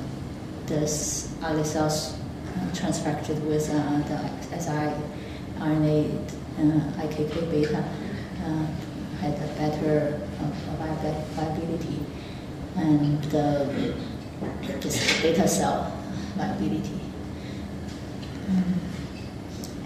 the 0.66 0.81
islet 1.42 1.66
cells 1.66 2.18
uh, 2.57 2.75
transfected 2.75 3.44
with 3.46 3.68
uh, 3.70 3.99
the 4.09 4.57
siRNA 4.57 4.96
uh, 6.59 7.03
IKK 7.03 7.51
beta 7.51 7.85
uh, 8.44 8.66
had 9.20 9.35
a 9.35 9.46
better 9.59 10.20
uh, 10.40 10.51
viability 11.35 12.05
and 12.77 13.22
the 13.25 13.94
just 14.81 15.22
beta 15.22 15.49
cell 15.49 15.92
viability. 16.37 17.01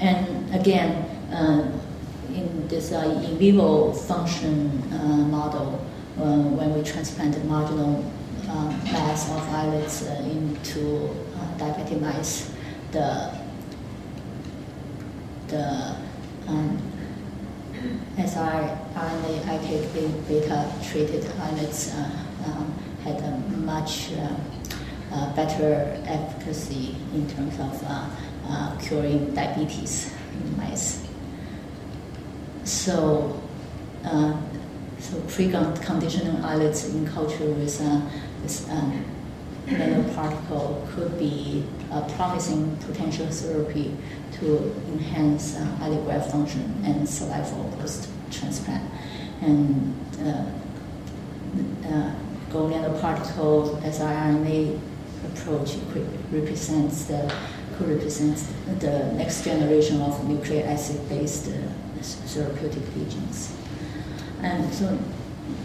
And 0.01 0.55
again, 0.55 1.05
uh, 1.31 1.71
in 2.29 2.67
this 2.69 2.93
uh, 2.93 3.23
in 3.25 3.37
vivo 3.37 3.93
function 3.93 4.83
uh, 4.93 4.97
model, 5.29 5.85
uh, 6.19 6.43
when 6.57 6.75
we 6.75 6.83
transplanted 6.83 7.45
marginal 7.45 8.05
uh, 8.49 8.65
mass 8.85 9.31
of 9.31 9.43
islets 9.55 10.03
into 10.25 11.11
diabetic 11.59 12.01
mice, 12.01 12.51
the 12.93 13.31
the 15.49 15.97
um, 16.49 16.79
siRNA 18.17 20.29
beta 20.29 20.73
treated 20.83 21.27
islets 21.43 21.95
um, 22.47 22.75
had 23.05 23.19
a 23.21 23.31
much 23.57 24.13
uh, 24.13 24.35
uh, 25.13 25.35
better 25.35 25.99
efficacy 26.05 26.95
in 27.15 27.29
terms 27.29 27.59
of 27.59 27.83
uh, 27.87 28.09
curing 28.81 29.35
diabetes 29.35 30.13
in 30.33 30.57
mice. 30.57 31.07
So, 32.65 33.41
so 34.03 35.17
preconditioning 35.27 36.43
islets 36.45 36.89
in 36.89 37.07
culture 37.07 37.45
with 37.45 37.79
this 38.43 38.69
um, 38.69 39.05
nanoparticle 39.67 40.89
could 40.95 41.19
be 41.19 41.65
a 41.91 42.03
promising 42.17 42.77
potential 42.79 43.27
therapy 43.27 43.97
to 44.33 44.75
enhance 44.89 45.57
uh, 45.57 46.29
function 46.31 46.83
and 46.85 47.09
survival 47.09 47.73
post-transplant. 47.79 48.91
And 49.43 49.95
uh, 50.21 50.45
uh, 51.89 52.15
gold 52.53 52.73
nanoparticle 52.73 53.81
siRNA 53.83 54.79
approach 55.27 55.77
represents 56.31 57.05
the 57.05 57.33
could 57.81 57.97
represent 57.97 58.37
the 58.79 59.13
next 59.15 59.45
generation 59.45 60.01
of 60.03 60.29
nucleic 60.29 60.67
acid-based 60.67 61.49
uh, 61.49 62.03
therapeutic 62.03 62.83
agents. 63.01 63.57
And 64.43 64.73
so 64.73 64.99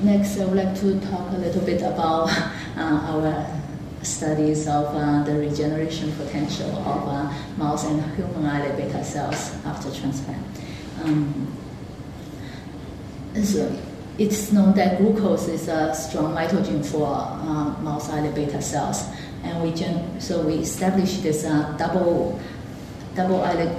next, 0.01 0.39
I 0.39 0.45
would 0.45 0.55
like 0.55 0.79
to 0.79 0.99
talk 1.01 1.31
a 1.33 1.37
little 1.37 1.61
bit 1.61 1.81
about 1.81 2.29
uh, 2.77 3.11
our 3.11 3.47
studies 4.01 4.67
of 4.67 4.85
uh, 4.95 5.23
the 5.23 5.35
regeneration 5.35 6.11
potential 6.13 6.69
of 6.69 7.07
uh, 7.07 7.33
mouse 7.57 7.85
and 7.85 8.01
human 8.15 8.45
islet 8.45 8.77
beta 8.77 9.03
cells 9.03 9.55
after 9.65 9.91
transplant. 9.91 10.45
Um, 11.03 11.51
so 13.43 13.77
it's 14.17 14.51
known 14.53 14.73
that 14.75 14.99
glucose 14.99 15.49
is 15.49 15.67
a 15.67 15.93
strong 15.93 16.33
mitogen 16.33 16.85
for 16.85 17.07
uh, 17.07 17.81
mouse 17.81 18.09
islet 18.09 18.33
beta 18.35 18.61
cells, 18.61 19.05
and 19.45 19.61
we 19.61 19.71
gen- 19.71 20.19
so 20.19 20.41
we 20.41 20.55
established 20.55 21.21
this 21.23 21.45
uh, 21.45 21.75
double 21.77 22.39
double 23.15 23.41
islet 23.43 23.71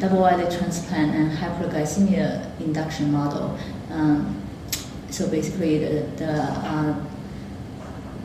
double 0.00 0.24
islet 0.24 0.50
transplant 0.50 1.14
and 1.14 1.38
hyperglycemia 1.38 2.58
induction 2.60 3.12
model. 3.12 3.56
Um, 3.90 4.42
so 5.10 5.28
basically, 5.28 5.78
the, 5.78 6.00
the 6.16 6.32
uh, 6.32 6.94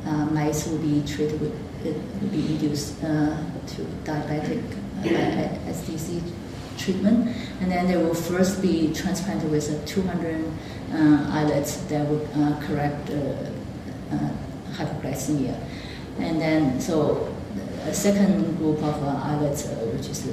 uh 0.06 0.26
mice 0.28 0.68
will 0.68 0.78
be 0.80 1.04
treated 1.06 1.40
with 1.42 1.54
will 1.84 2.30
be 2.30 2.48
induced 2.48 3.04
uh, 3.04 3.38
to 3.68 3.82
diabetic 4.04 4.64
uh, 5.02 5.70
SDC 5.70 6.22
treatment, 6.78 7.36
and 7.62 7.72
then 7.72 7.88
they 7.88 7.98
will 7.98 8.16
first 8.16 8.62
be 8.62 8.94
transplanted 8.94 9.50
with 9.52 9.70
a 9.70 9.86
200 9.86 10.44
uh, 10.94 11.28
islets 11.32 11.78
that 11.88 12.08
would 12.08 12.28
correct 12.62 13.12
hypoglycemia. 14.74 15.56
And 16.20 16.42
then, 16.42 16.80
so 16.82 17.34
a 17.86 17.94
second 17.94 18.58
group 18.58 18.84
of 18.84 19.04
islets, 19.04 19.68
which 19.68 20.10
is 20.10 20.24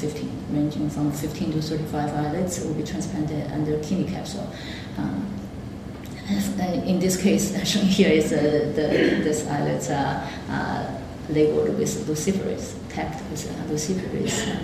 15, 0.00 0.30
ranging 0.50 0.90
from 0.90 1.12
15 1.12 1.52
to 1.52 1.62
35 1.62 2.14
islets, 2.14 2.64
will 2.64 2.74
be 2.74 2.82
transplanted 2.82 3.50
under 3.52 3.78
kidney 3.80 4.04
capsule. 4.04 4.48
Um, 4.98 5.30
in 6.28 6.98
this 6.98 7.16
case, 7.16 7.52
shown 7.70 7.84
here 7.84 8.10
is 8.10 8.32
uh, 8.32 8.72
the 8.74 9.22
this 9.22 9.46
islet 9.46 9.90
uh, 9.90 10.26
uh, 10.48 11.00
labeled 11.28 11.78
with 11.78 12.06
luciferase, 12.08 12.74
tagged 12.88 13.20
with 13.30 13.46
luciferase, 13.70 14.58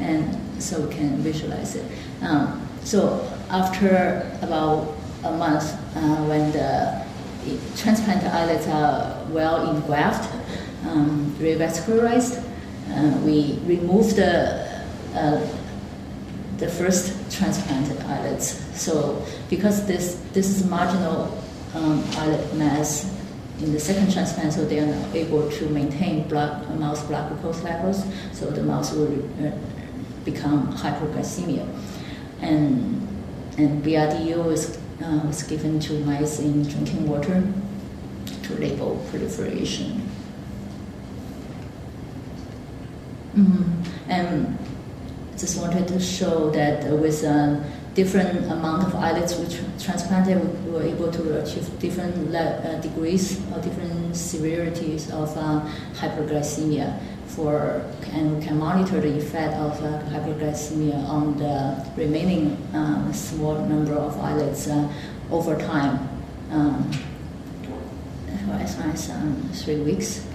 and 0.00 0.62
so 0.62 0.80
we 0.80 0.94
can 0.94 1.16
visualize 1.18 1.76
it. 1.76 1.84
Um, 2.22 2.66
so 2.84 3.30
after 3.50 4.26
about 4.42 4.94
a 5.24 5.32
month, 5.32 5.72
uh, 5.96 6.24
when 6.24 6.50
the 6.52 7.04
transplant 7.76 8.24
islets 8.24 8.66
are 8.68 9.11
well 9.32 9.74
engrafted, 9.74 10.40
um, 10.86 11.34
revascularized, 11.38 12.42
uh, 12.90 13.18
we 13.24 13.58
remove 13.64 14.16
the 14.16 14.84
uh, 15.14 15.46
the 16.58 16.68
first 16.68 17.12
transplanted 17.30 17.98
islets. 18.00 18.60
So 18.80 19.24
because 19.50 19.86
this 19.86 20.20
this 20.32 20.48
is 20.48 20.66
marginal 20.68 21.36
um, 21.74 22.04
islet 22.16 22.54
mass 22.54 23.10
in 23.60 23.72
the 23.72 23.80
second 23.80 24.12
transplant, 24.12 24.52
so 24.52 24.64
they 24.64 24.80
are 24.80 24.86
not 24.86 25.14
able 25.14 25.50
to 25.50 25.68
maintain 25.68 26.28
blood 26.28 26.68
mouse 26.78 27.02
blood 27.04 27.28
glucose 27.30 27.62
levels. 27.62 28.04
So 28.32 28.50
the 28.50 28.62
mouse 28.62 28.92
will 28.92 29.12
uh, 29.44 29.52
become 30.24 30.72
hypoglycemia, 30.74 31.66
and 32.40 33.08
and 33.58 33.82
BRDO 33.84 34.52
is 34.52 34.78
uh, 35.02 35.20
was 35.26 35.42
given 35.42 35.80
to 35.80 35.98
mice 36.04 36.40
in 36.40 36.62
drinking 36.62 37.08
water 37.08 37.42
to 38.52 38.60
label 38.60 39.04
proliferation. 39.10 40.08
Mm-hmm. 43.36 44.10
And 44.10 44.58
just 45.38 45.60
wanted 45.60 45.88
to 45.88 45.98
show 45.98 46.50
that 46.50 46.84
with 46.90 47.24
a 47.24 47.64
different 47.94 48.44
amount 48.50 48.86
of 48.86 48.94
islets 48.94 49.36
we 49.36 49.46
transplanted, 49.82 50.38
we 50.64 50.70
were 50.70 50.82
able 50.82 51.10
to 51.10 51.42
achieve 51.42 51.66
different 51.78 52.34
uh, 52.34 52.80
degrees 52.80 53.40
or 53.52 53.60
different 53.60 54.16
severities 54.16 55.10
of 55.10 55.36
uh, 55.36 55.66
hyperglycemia. 55.94 56.98
For 57.26 57.82
and 58.12 58.36
we 58.36 58.44
can 58.44 58.58
monitor 58.58 59.00
the 59.00 59.16
effect 59.16 59.54
of 59.54 59.82
uh, 59.82 60.02
hyperglycemia 60.10 61.08
on 61.08 61.38
the 61.38 61.82
remaining 61.96 62.58
um, 62.74 63.10
small 63.14 63.54
number 63.54 63.94
of 63.94 64.20
islets 64.20 64.68
uh, 64.68 64.86
over 65.30 65.56
time, 65.56 66.08
um, 66.50 66.90
as 68.50 68.78
long 68.78 68.90
as 68.90 69.10
um, 69.10 69.50
three 69.52 69.80
weeks. 69.80 70.26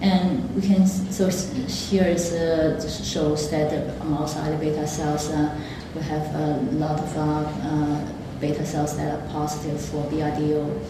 And 0.00 0.54
we 0.54 0.62
can, 0.62 0.86
so 0.86 1.28
here 1.66 2.04
is, 2.04 2.32
uh, 2.32 2.80
shows 3.02 3.50
that 3.50 3.70
the 3.70 4.04
mouse 4.04 4.34
beta 4.60 4.86
cells 4.86 5.28
uh, 5.30 5.58
will 5.94 6.02
have 6.02 6.34
a 6.34 6.60
lot 6.72 7.00
of 7.00 7.16
uh, 7.16 7.20
uh 7.20 8.12
beta 8.40 8.64
cells 8.64 8.96
that 8.96 9.18
are 9.18 9.28
positive 9.32 9.80
for 9.80 10.04
BRDO 10.04 10.80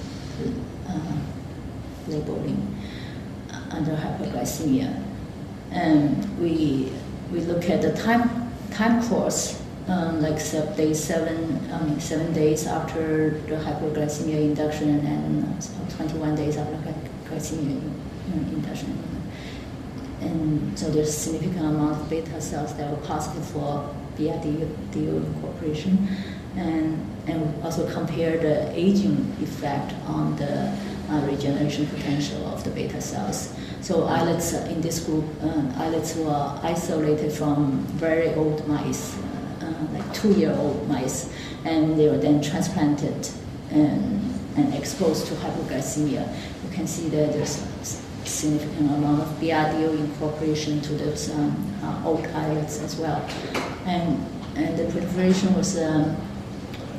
uh, 0.88 1.16
labeling 2.06 2.76
under 3.70 3.92
hyperglycemia. 3.92 5.02
And 5.70 6.38
we, 6.38 6.92
we 7.32 7.40
look 7.40 7.70
at 7.70 7.80
the 7.80 7.92
time, 7.94 8.52
time 8.70 9.02
course, 9.08 9.62
um, 9.88 10.20
like 10.20 10.36
day 10.76 10.92
seven, 10.94 11.70
I 11.72 11.82
mean, 11.82 12.00
seven 12.00 12.32
days 12.32 12.66
after 12.66 13.30
the 13.48 13.56
hyperglycemia 13.56 14.40
induction 14.40 15.04
and 15.06 15.68
21 15.90 16.36
days 16.36 16.56
after 16.56 16.76
glycemia 17.24 17.80
induction. 18.52 19.08
And 20.20 20.78
so 20.78 20.90
there's 20.90 21.08
a 21.08 21.12
significant 21.12 21.64
amount 21.64 22.00
of 22.00 22.10
beta 22.10 22.40
cells 22.40 22.74
that 22.76 22.90
were 22.90 23.06
positive 23.06 23.46
for 23.46 23.94
BRDO 24.16 25.24
incorporation. 25.26 26.08
And, 26.56 27.04
and 27.28 27.62
also 27.62 27.88
compare 27.92 28.36
the 28.38 28.72
aging 28.76 29.36
effect 29.40 29.94
on 30.06 30.34
the 30.36 30.76
uh, 31.10 31.20
regeneration 31.26 31.86
potential 31.86 32.44
of 32.46 32.64
the 32.64 32.70
beta 32.70 33.00
cells. 33.00 33.54
So 33.80 34.04
islets 34.04 34.52
in 34.54 34.80
this 34.80 35.00
group, 35.00 35.24
uh, 35.42 35.62
islets 35.76 36.16
were 36.16 36.58
isolated 36.62 37.32
from 37.32 37.82
very 37.96 38.34
old 38.34 38.66
mice, 38.66 39.16
uh, 39.16 39.27
two-year-old 40.14 40.88
mice, 40.88 41.32
and 41.64 41.98
they 41.98 42.08
were 42.08 42.18
then 42.18 42.40
transplanted 42.40 43.28
and, 43.70 44.20
and 44.56 44.74
exposed 44.74 45.26
to 45.26 45.34
hypoglycemia. 45.34 46.26
You 46.64 46.70
can 46.70 46.86
see 46.86 47.08
that 47.08 47.32
there's 47.32 47.62
a 47.62 48.28
significant 48.28 48.90
amount 48.90 49.22
of 49.22 49.28
BRDO 49.40 49.98
incorporation 49.98 50.80
to 50.82 50.92
those 50.94 51.30
um, 51.30 51.74
uh, 51.82 52.02
old 52.04 52.26
islets 52.26 52.80
as 52.82 52.96
well. 52.96 53.26
And, 53.86 54.24
and 54.56 54.76
the 54.76 54.84
proliferation 54.90 55.54
was 55.54 55.78
um, 55.78 56.16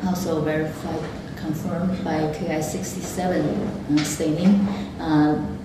also 0.05 0.41
verified, 0.41 1.03
confirmed 1.36 2.03
by 2.03 2.34
Ki67 2.34 3.99
uh, 3.99 4.03
staining. 4.03 4.68
Uh, 4.99 5.55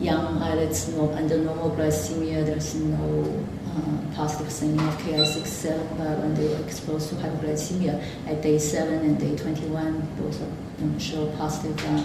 young 0.00 0.42
islets 0.42 0.88
no, 0.88 1.12
under 1.12 1.38
normal 1.38 1.70
glycemia, 1.70 2.44
there's 2.44 2.74
no 2.74 3.46
uh, 3.76 4.14
positive 4.14 4.50
staining 4.52 4.80
of 4.80 4.96
Ki67, 4.98 5.98
but 5.98 6.18
when 6.18 6.34
they 6.34 6.48
were 6.48 6.64
exposed 6.64 7.08
to 7.10 7.14
hypoglycemia 7.16 8.02
at 8.26 8.42
day 8.42 8.58
7 8.58 8.92
and 8.92 9.18
day 9.18 9.36
21, 9.36 10.00
both 10.18 10.40
of 10.40 10.78
them 10.78 10.98
show 10.98 11.30
positive 11.36 11.78
uh, 11.86 12.04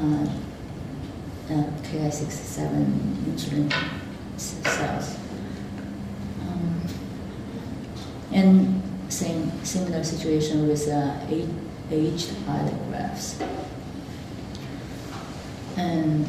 uh, 0.00 0.24
uh, 1.50 1.64
Ki67 1.82 2.86
insulin 3.26 3.72
cells. 4.36 5.16
Um, 6.42 6.80
and 8.32 8.82
same 9.08 9.64
similar 9.64 10.02
situation 10.02 10.66
with 10.66 10.88
uh, 10.88 11.18
aged 11.90 12.34
islet 12.48 12.88
grafts. 12.88 13.40
And 15.76 16.26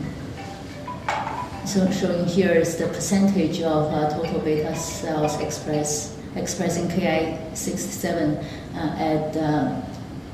so 1.68 1.92
showing 1.92 2.26
here 2.26 2.54
is 2.54 2.78
the 2.78 2.88
percentage 2.88 3.62
of 3.62 3.92
uh, 3.92 4.10
total 4.10 4.40
beta 4.40 4.74
cells 4.74 5.38
express, 5.42 6.18
expressing 6.38 6.88
Ki67 6.88 8.42
uh, 8.74 8.78
at 8.78 9.36
uh, 9.36 9.82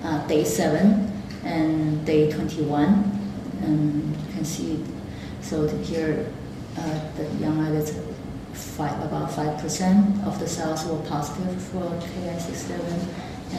uh, 0.04 0.28
day 0.28 0.44
7 0.44 1.12
and 1.44 2.06
day 2.06 2.32
21 2.32 2.88
and 3.64 4.16
you 4.16 4.34
can 4.34 4.46
see, 4.46 4.84
so 5.42 5.68
here 5.80 6.32
uh, 6.78 7.00
the 7.18 7.24
young 7.42 7.60
islets, 7.62 7.98
five, 8.54 9.02
about 9.04 9.32
5% 9.32 10.28
of 10.28 10.40
the 10.40 10.48
cells 10.48 10.86
were 10.86 11.02
positive 11.10 11.60
for 11.64 11.82
Ki67 12.00 13.08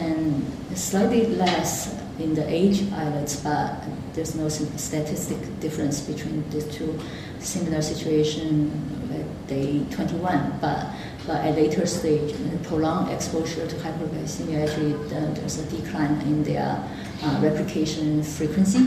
and 0.01 0.79
slightly 0.79 1.27
less 1.27 2.01
in 2.21 2.35
the 2.35 2.49
age 2.49 2.83
islets, 2.93 3.41
but 3.41 3.83
there's 4.13 4.37
no 4.37 4.49
statistic 4.49 5.39
difference 5.61 6.01
between 6.01 6.49
the 6.51 6.63
two. 6.71 6.99
Similar 7.45 7.83
situation 7.83 8.73
at 9.13 9.49
day 9.49 9.85
21, 9.91 10.59
but, 10.63 10.87
but 11.27 11.45
at 11.45 11.55
later 11.55 11.85
stage, 11.85 12.35
prolonged 12.63 13.13
exposure 13.13 13.67
to 13.67 13.77
hyperglycemia, 13.77 14.67
actually 14.67 14.95
uh, 14.95 15.31
there's 15.35 15.59
a 15.59 15.67
decline 15.71 16.21
in 16.23 16.43
their 16.43 16.83
uh, 17.23 17.41
replication 17.43 18.23
frequency. 18.23 18.79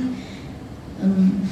Um, 1.02 1.48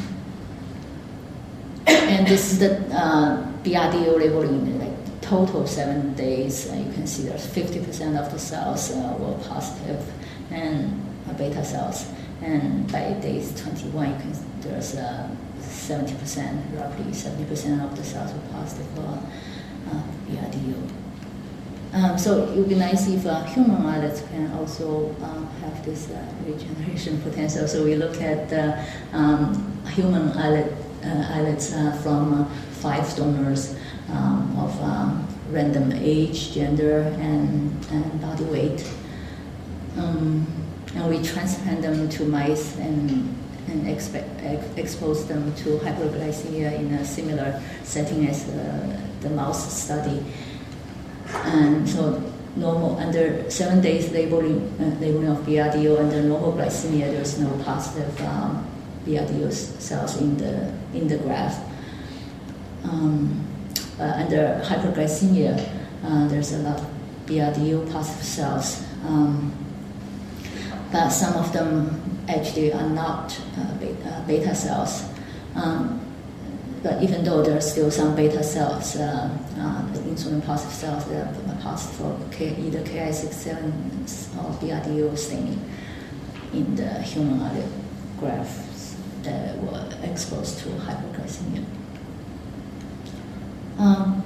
and 1.88 2.26
this 2.26 2.53
is 2.53 2.60
the 2.60 2.80
uh, 2.95 3.45
BRDO 3.64 4.18
labeling, 4.18 4.80
like 4.80 5.22
total 5.22 5.68
seven 5.68 6.16
days. 6.16 6.66
You 6.66 6.91
can 6.93 7.06
see 7.06 7.24
there's 7.24 7.45
50% 7.45 8.20
of 8.20 8.32
the 8.32 8.39
cells 8.39 8.91
uh, 8.91 9.16
were 9.20 9.38
positive 9.47 10.03
and 10.49 10.99
uh, 11.30 11.34
beta 11.34 11.64
cells. 11.64 12.08
And 12.41 12.91
by 12.91 13.14
day 13.22 13.45
21, 13.56 14.10
you 14.10 14.16
can, 14.18 14.34
there's 14.62 14.95
70%, 15.86 16.79
roughly 16.79 17.11
70% 17.11 17.83
of 17.83 17.95
the 17.95 18.03
cells 18.03 18.33
were 18.33 18.39
positive 18.51 18.88
for 18.95 19.19
uh, 19.91 20.03
BRDO. 20.27 20.89
Um, 21.93 22.17
so 22.17 22.43
it 22.43 22.57
would 22.57 22.67
be 22.67 22.75
nice 22.75 23.07
if 23.07 23.25
uh, 23.25 23.43
human 23.43 23.86
islets 23.86 24.21
can 24.29 24.51
also 24.51 25.15
um, 25.21 25.47
have 25.61 25.86
this 25.86 26.09
uh, 26.11 26.25
regeneration 26.45 27.21
potential. 27.23 27.67
So 27.67 27.86
we 27.86 27.95
look 27.95 28.21
at 28.21 28.51
uh, 28.51 28.83
um, 29.13 29.81
human 29.93 30.29
islet, 30.33 30.73
uh, 31.03 31.29
islets 31.36 31.71
uh, 31.71 31.97
from 32.03 32.41
uh, 32.41 32.45
five 32.81 33.15
donors 33.15 33.77
um, 34.09 34.57
of 34.59 34.81
um, 34.81 35.27
random 35.51 35.93
age, 35.93 36.51
gender, 36.53 37.01
and, 37.19 37.86
and 37.91 38.21
body 38.21 38.43
weight. 38.45 38.91
And 39.95 41.09
we 41.09 41.21
transplant 41.21 41.81
them 41.81 42.07
to 42.09 42.25
mice 42.25 42.77
and, 42.77 43.44
and 43.68 43.88
expose 44.78 45.28
them 45.28 45.53
to 45.55 45.78
hyperglycemia 45.80 46.80
in 46.80 46.93
a 46.93 47.05
similar 47.05 47.61
setting 47.84 48.28
as 48.28 48.45
the 49.22 49.30
mouse 49.30 49.74
study. 49.84 50.24
And 51.28 51.88
so 51.89 52.22
normal 52.55 52.97
under 52.97 53.49
seven 53.49 53.82
days 53.82 54.11
labeling, 54.11 54.72
uh, 54.80 54.99
labeling 54.99 55.28
of 55.28 55.39
BRDO 55.39 55.99
under 55.99 56.22
normal 56.24 56.53
glycemia, 56.53 57.11
there's 57.11 57.39
no 57.39 57.49
positive 57.63 58.22
um, 58.22 58.66
BRDO 59.05 59.51
cells 59.51 60.22
in 60.22 60.38
the 60.38 60.72
in 60.93 61.07
the 61.07 61.18
graph. 61.18 61.59
Um, 62.84 63.45
uh, 63.99 64.03
under 64.03 64.61
hyperglycemia, 64.63 65.57
uh, 66.03 66.28
there's 66.28 66.53
a 66.53 66.59
lot 66.59 66.80
of 66.80 66.88
BRDO 67.26 67.91
positive 67.91 68.26
cells, 68.26 68.86
um, 69.03 69.51
but 70.91 71.09
some 71.09 71.34
of 71.36 71.51
them 71.51 72.14
actually 72.28 72.73
are 72.73 72.89
not 72.89 73.39
uh, 73.57 73.73
beta, 74.26 74.51
uh, 74.51 74.53
cells. 74.53 75.05
Um, 75.55 76.01
but 76.84 77.01
even 77.01 77.23
though 77.23 77.41
there 77.41 77.57
are 77.57 77.61
still 77.61 77.89
some 77.89 78.15
beta 78.15 78.43
cells, 78.43 78.95
uh, 78.95 79.30
insulin 80.15 80.45
positive 80.45 80.73
cells 80.73 81.05
that 81.05 81.28
are 81.28 81.61
positive 81.61 81.95
for 81.97 82.43
either 82.43 82.80
Ki67 82.84 83.71
or 84.38 84.51
BRDO 84.59 85.17
staining 85.17 85.59
in 86.53 86.76
the 86.76 87.01
human 87.01 87.39
grafts 88.19 88.95
that 89.23 89.57
were 89.57 89.89
exposed 90.03 90.59
to 90.59 90.69
hypoglycemia. 90.69 91.65
Um, 93.78 94.23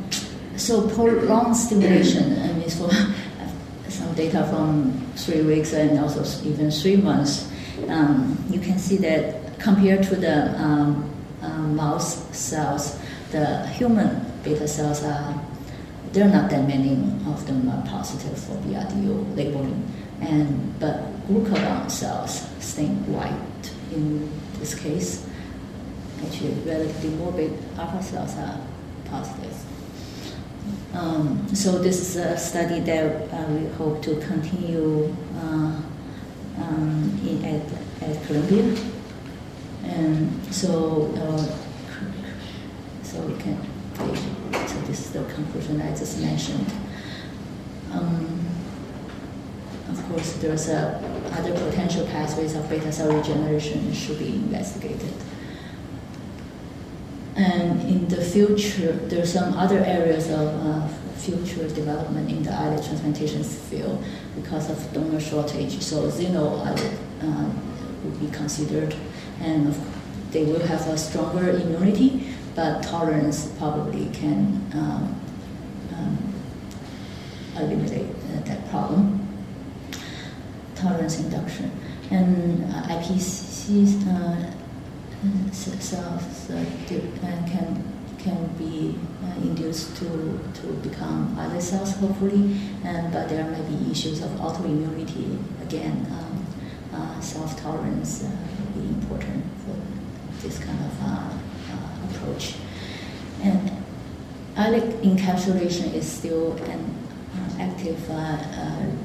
so 0.58 0.88
prolonged 0.90 1.56
stimulation, 1.56 2.40
I 2.40 2.54
mean, 2.54 2.70
for 2.70 2.90
some 3.90 4.14
data 4.16 4.46
from 4.48 4.92
three 5.16 5.42
weeks 5.42 5.74
and 5.74 5.98
also 6.00 6.24
even 6.48 6.70
three 6.70 6.98
months, 6.98 7.50
um, 7.88 8.44
you 8.50 8.60
can 8.60 8.78
see 8.78 8.98
that 8.98 9.60
compared 9.60 10.04
to 10.04 10.16
the 10.16 10.50
um, 10.62 11.10
uh, 11.42 11.48
mouse 11.50 12.26
cells, 12.36 13.00
the 13.32 13.68
human 13.68 14.26
beta 14.44 14.68
cells 14.68 15.04
are 15.04 15.40
there 16.12 16.26
are 16.26 16.32
not 16.32 16.50
that 16.50 16.68
many 16.68 16.94
of 17.28 17.46
them 17.46 17.70
are 17.70 17.86
positive 17.86 18.38
for 18.38 18.54
BRDO 18.66 19.36
labeling, 19.36 19.86
and 20.22 20.80
but 20.80 21.02
glucagon 21.28 21.90
cells 21.90 22.48
stain 22.60 22.96
white 23.14 23.72
in 23.92 24.30
this 24.60 24.74
case. 24.74 25.28
Actually, 26.26 26.54
relatively 26.66 27.10
morbid 27.12 27.58
alpha 27.78 28.02
cells 28.04 28.36
are 28.38 28.60
positive. 29.06 29.56
Um, 30.94 31.48
so 31.54 31.78
this 31.78 32.02
is 32.02 32.16
a 32.16 32.38
study 32.38 32.80
that 32.82 33.32
uh, 33.32 33.46
we 33.50 33.68
hope 33.74 34.02
to 34.04 34.20
continue 34.22 35.16
uh, 35.38 35.80
um, 36.62 37.20
in, 37.26 37.44
at, 37.46 37.62
at 38.02 38.24
Columbia. 38.26 38.76
And 39.84 40.54
so, 40.54 41.12
uh, 41.16 43.04
so 43.04 43.22
we 43.22 43.42
can, 43.42 43.58
so 44.68 44.82
this 44.82 45.00
is 45.00 45.12
the 45.12 45.24
conclusion 45.34 45.82
I 45.82 45.96
just 45.96 46.20
mentioned. 46.20 46.72
Um, 47.92 48.46
of 49.90 50.04
course, 50.10 50.34
there's 50.34 50.70
a, 50.70 51.02
other 51.34 51.54
potential 51.54 52.06
pathways 52.08 52.56
of 52.56 52.70
beta 52.70 52.92
cell 52.92 53.12
regeneration 53.12 53.92
should 53.94 54.20
be 54.20 54.36
investigated. 54.36 55.14
And 57.36 57.82
in 57.90 58.08
the 58.08 58.22
future, 58.22 58.92
there 58.92 59.24
are 59.24 59.26
some 59.26 59.54
other 59.54 59.80
areas 59.80 60.30
of 60.30 60.48
uh, 60.66 60.88
future 61.20 61.68
development 61.68 62.30
in 62.30 62.44
the 62.44 62.52
islet 62.54 62.84
transplantation 62.84 63.44
field 63.44 64.04
because 64.36 64.70
of 64.70 64.94
donor 64.94 65.20
shortage. 65.20 65.82
So 65.82 66.10
xeno 66.10 66.66
uh, 66.66 67.50
would 68.04 68.20
be 68.20 68.28
considered, 68.36 68.96
and 69.42 69.76
they 70.32 70.46
will 70.46 70.66
have 70.66 70.88
a 70.88 70.98
stronger 70.98 71.50
immunity, 71.50 72.34
but 72.56 72.84
tolerance 72.84 73.48
probably 73.58 74.10
can 74.14 74.62
um, 74.74 75.22
um, 75.94 76.34
eliminate 77.58 78.08
uh, 78.10 78.42
that 78.46 78.70
problem. 78.70 79.28
Tolerance 80.76 81.20
induction 81.20 81.72
and 82.12 82.64
uh, 82.64 82.88
IPCC 82.88 84.08
uh, 84.08 85.52
cells 85.52 86.50
uh, 86.50 86.66
can 86.88 87.99
can 88.20 88.48
be 88.58 88.96
uh, 89.24 89.34
induced 89.42 89.96
to, 89.98 90.40
to 90.54 90.68
become 90.88 91.36
islet 91.40 91.62
cells, 91.62 91.96
hopefully, 91.96 92.60
and, 92.84 93.12
but 93.12 93.30
there 93.30 93.46
may 93.46 93.62
be 93.62 93.92
issues 93.92 94.22
of 94.22 94.30
autoimmunity. 94.32 95.40
Again, 95.62 96.06
um, 96.12 96.46
uh, 96.94 97.20
self-tolerance 97.22 98.24
uh, 98.24 98.30
will 98.76 98.82
be 98.82 98.88
important 98.90 99.46
for 99.66 99.76
this 100.42 100.60
kind 100.60 100.80
of 100.86 101.04
uh, 101.04 101.30
uh, 101.72 102.10
approach. 102.10 102.56
And 103.42 103.72
islet 104.58 105.02
encapsulation 105.02 105.94
is 105.94 106.10
still 106.10 106.54
an 106.64 106.96
active 107.60 108.00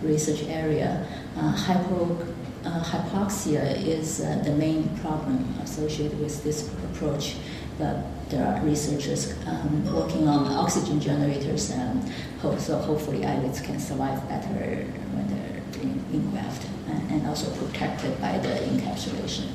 research 0.03 0.43
area. 0.45 1.07
hypo 1.37 2.17
uh, 2.65 2.83
hypoxia 2.83 3.63
is 3.85 4.21
uh, 4.21 4.41
the 4.45 4.53
main 4.53 4.89
problem 5.01 5.55
associated 5.63 6.19
with 6.19 6.43
this 6.45 6.73
approach, 6.91 7.37
but 7.79 7.97
there 8.31 8.47
are 8.47 8.61
researchers 8.63 9.35
um, 9.47 9.95
working 9.95 10.29
on 10.29 10.47
oxygen 10.47 11.01
generators, 11.01 11.71
and 11.71 12.03
hope, 12.41 12.59
so 12.59 12.79
hopefully 12.79 13.25
islets 13.25 13.61
can 13.61 13.79
survive 13.79 14.27
better 14.29 14.85
when 15.15 15.27
they're 15.29 15.83
in, 15.83 16.05
engraft 16.13 16.67
and, 16.89 17.11
and 17.11 17.27
also 17.27 17.51
protected 17.57 18.21
by 18.21 18.39
the 18.39 18.49
encapsulation. 18.49 19.49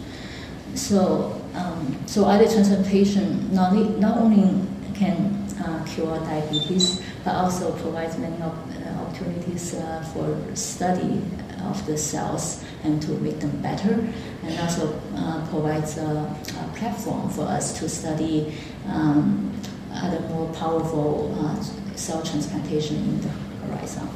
So, 0.75 1.41
um, 1.55 1.97
so 2.05 2.25
islet 2.25 2.51
transplantation 2.51 3.53
not, 3.53 3.73
not 3.99 4.17
only 4.17 4.67
can 4.93 5.33
uh, 5.65 5.83
cure 5.85 6.17
diabetes, 6.19 7.01
but 7.23 7.35
also 7.35 7.71
provides 7.77 8.17
many 8.17 8.41
op- 8.41 8.55
uh, 8.85 9.01
opportunities 9.01 9.73
uh, 9.75 10.03
for 10.13 10.55
study 10.55 11.21
of 11.65 11.85
the 11.85 11.97
cells 11.97 12.63
and 12.83 13.01
to 13.01 13.11
make 13.19 13.39
them 13.39 13.61
better, 13.61 14.07
and 14.43 14.59
also 14.59 14.99
uh, 15.15 15.45
provides 15.49 15.97
a, 15.97 16.01
a, 16.05 16.77
platform 16.77 17.29
for 17.29 17.43
us 17.43 17.77
to 17.79 17.89
study 17.89 18.53
um, 18.87 19.51
other 19.93 20.19
more 20.29 20.47
powerful 20.53 21.35
uh, 21.39 21.61
cell 21.95 22.21
transplantation 22.23 22.95
in 22.97 23.21
the 23.21 23.29
horizon. 23.67 24.07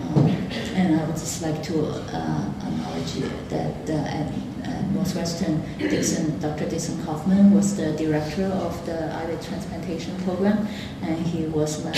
Um, 0.00 0.26
and 0.74 1.00
I 1.00 1.04
would 1.04 1.16
just 1.16 1.42
like 1.42 1.62
to 1.64 1.86
uh, 1.86 2.52
acknowledge 2.66 3.14
that 3.48 3.90
at, 3.90 4.32
at 4.64 4.90
Northwestern, 4.92 5.62
Dixon, 5.78 6.38
Dr. 6.38 6.68
Dixon 6.68 7.04
Kaufman 7.04 7.52
was 7.52 7.76
the 7.76 7.92
director 7.92 8.44
of 8.44 8.84
the 8.86 9.12
islet 9.12 9.42
transplantation 9.42 10.16
program, 10.22 10.68
and 11.02 11.26
he 11.26 11.46
was 11.46 11.84
my 11.84 11.92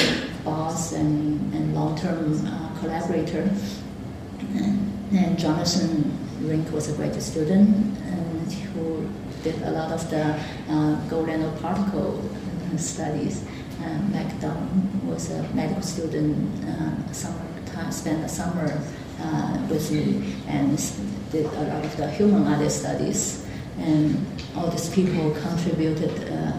boss 0.44 0.92
and, 0.92 1.52
and 1.54 1.74
long-term 1.74 2.46
uh, 2.46 2.80
collaborator. 2.80 3.50
And, 4.55 5.38
Jonathan 5.38 6.16
Rink 6.40 6.72
was 6.72 6.88
a 6.88 6.92
graduate 6.94 7.22
student 7.22 7.68
and 7.98 8.52
who 8.52 9.09
did 9.42 9.61
a 9.62 9.70
lot 9.70 9.92
of 9.92 10.11
the 10.11 10.34
uh, 10.68 10.94
gold 11.09 11.28
nanoparticle 11.28 12.20
studies. 12.78 13.44
Um, 13.84 14.12
Mac 14.12 14.40
Dunn 14.40 15.00
was 15.07 15.30
a 15.30 15.42
medical 15.55 15.82
student, 15.82 16.64
uh, 16.64 17.12
summer 17.12 17.44
time, 17.66 17.92
spent 17.92 18.22
the 18.22 18.28
summer 18.28 18.80
uh, 19.20 19.66
with 19.68 19.90
me 19.90 20.34
and 20.48 20.78
did 21.30 21.46
a 21.46 21.62
lot 21.62 21.84
of 21.84 21.96
the 21.96 22.11
human 22.11 22.46
islet 22.46 22.70
studies. 22.70 23.46
And 23.78 24.26
all 24.57 24.68
these 24.68 24.88
people 24.88 25.32
contributed 25.32 26.32
uh, 26.32 26.52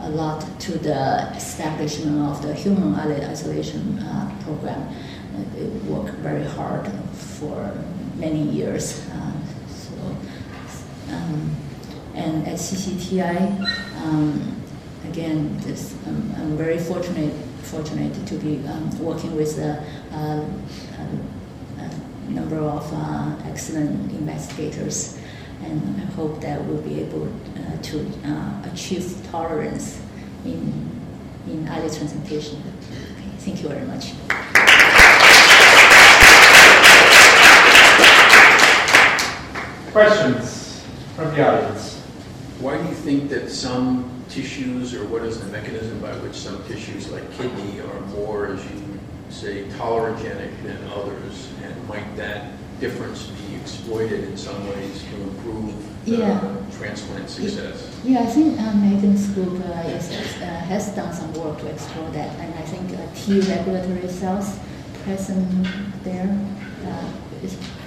a 0.00 0.10
lot 0.10 0.44
to 0.60 0.78
the 0.78 1.32
establishment 1.36 2.18
of 2.22 2.42
the 2.42 2.54
human 2.54 2.94
islet 2.94 3.22
isolation 3.24 3.98
uh, 4.00 4.34
program. 4.44 4.88
They 5.54 5.64
worked 5.88 6.14
very 6.16 6.44
hard 6.44 6.90
for 7.42 7.74
many 8.16 8.42
years. 8.42 9.04
Uh, 9.10 9.32
so, 9.68 9.94
um, 11.10 11.56
and 12.14 12.46
at 12.46 12.54
CCTI, 12.54 13.60
um, 14.02 14.62
again, 15.08 15.58
this, 15.58 15.94
um, 16.06 16.34
I'm 16.38 16.56
very 16.56 16.78
fortunate 16.78 17.34
fortunate 17.62 18.12
to 18.26 18.34
be 18.34 18.58
um, 18.68 18.90
working 18.98 19.34
with 19.34 19.56
a, 19.58 19.82
a, 20.12 20.46
a 20.98 22.30
number 22.30 22.58
of 22.58 22.84
uh, 22.92 23.34
excellent 23.46 24.10
investigators, 24.12 25.18
and 25.62 26.02
I 26.02 26.04
hope 26.16 26.40
that 26.42 26.62
we'll 26.64 26.82
be 26.82 27.00
able 27.00 27.28
uh, 27.28 27.80
to 27.82 28.06
uh, 28.26 28.70
achieve 28.70 29.16
tolerance 29.30 30.02
in 30.44 30.90
in 31.46 31.66
islet 31.68 31.92
transplantation. 31.92 32.62
Okay, 32.90 33.30
thank 33.38 33.62
you 33.62 33.68
very 33.68 33.86
much. 33.86 34.12
Questions 39.92 40.82
from 41.16 41.34
the 41.34 41.46
audience? 41.46 41.98
Why 42.60 42.80
do 42.80 42.88
you 42.88 42.94
think 42.94 43.28
that 43.28 43.50
some 43.50 44.08
tissues, 44.30 44.94
or 44.94 45.04
what 45.04 45.22
is 45.22 45.38
the 45.38 45.46
mechanism 45.52 46.00
by 46.00 46.16
which 46.24 46.34
some 46.34 46.64
tissues 46.64 47.10
like 47.10 47.30
kidney 47.32 47.80
are 47.80 48.00
more, 48.16 48.46
as 48.46 48.64
you 48.70 48.98
say, 49.28 49.64
tolerogenic 49.76 50.62
than 50.62 50.78
others? 50.94 51.52
And 51.62 51.88
might 51.88 52.16
that 52.16 52.52
difference 52.80 53.26
be 53.26 53.54
exploited 53.56 54.24
in 54.24 54.34
some 54.38 54.66
ways 54.70 55.02
to 55.02 55.22
improve 55.24 55.74
yeah. 56.06 56.40
transplant 56.78 57.28
success? 57.28 57.94
Yeah, 58.02 58.20
I 58.20 58.26
think 58.26 58.58
uh, 58.58 58.72
Megan's 58.76 59.28
group 59.34 59.60
uh, 59.60 59.88
is, 59.88 60.10
uh, 60.40 60.46
has 60.72 60.88
done 60.96 61.12
some 61.12 61.34
work 61.34 61.58
to 61.58 61.66
explore 61.66 62.08
that, 62.12 62.34
and 62.40 62.54
I 62.54 62.62
think 62.62 62.98
uh, 62.98 63.14
T 63.14 63.40
regulatory 63.40 64.08
cells 64.08 64.58
present 65.04 65.68
there 66.02 66.34
uh, 66.86 67.12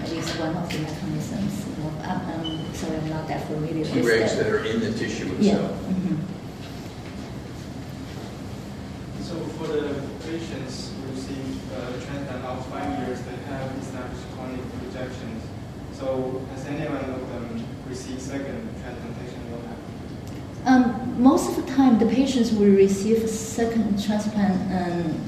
is 0.04 0.10
at 0.12 0.16
least 0.16 0.40
one 0.40 0.56
of 0.56 0.70
the 0.72 0.80
mechanisms. 0.80 1.66
You 1.78 1.84
know, 1.84 1.92
I'm, 2.04 2.22
I'm 2.42 2.74
sorry, 2.74 2.98
I'm 2.98 3.10
not 3.10 3.28
that 3.28 3.46
familiar 3.48 3.86
T 3.86 3.92
with 4.02 4.06
regs 4.06 4.36
that. 4.38 4.44
that 4.44 4.48
are 4.48 4.66
in 4.66 4.80
the 4.80 4.92
tissue 4.94 5.28
Yeah. 5.40 5.54
itself. 5.56 5.72
mhm. 5.88 6.18
So 9.24 9.36
for 9.58 9.68
the 9.68 10.02
patients 10.30 10.92
who 10.94 11.12
receive 11.12 11.74
uh, 11.74 11.92
the 11.92 12.06
transplant 12.06 12.46
out 12.46 12.66
five 12.68 13.00
years, 13.08 13.20
they 13.22 13.36
have 13.52 13.72
established 13.82 14.24
chronic 14.36 14.62
rejections. 14.86 15.44
So 15.98 16.42
has 16.54 16.66
anyone 16.68 16.98
of 16.98 17.28
them 17.32 17.66
received 17.90 18.22
second 18.22 18.70
transplantation? 18.84 19.40
Um, 20.66 21.22
most 21.22 21.48
of 21.50 21.64
the 21.64 21.72
time, 21.74 22.00
the 22.00 22.08
patients 22.08 22.52
will 22.52 22.66
receive 22.72 23.24
a 23.24 23.28
second 23.28 24.04
transplant 24.04 24.56
um, 24.72 25.22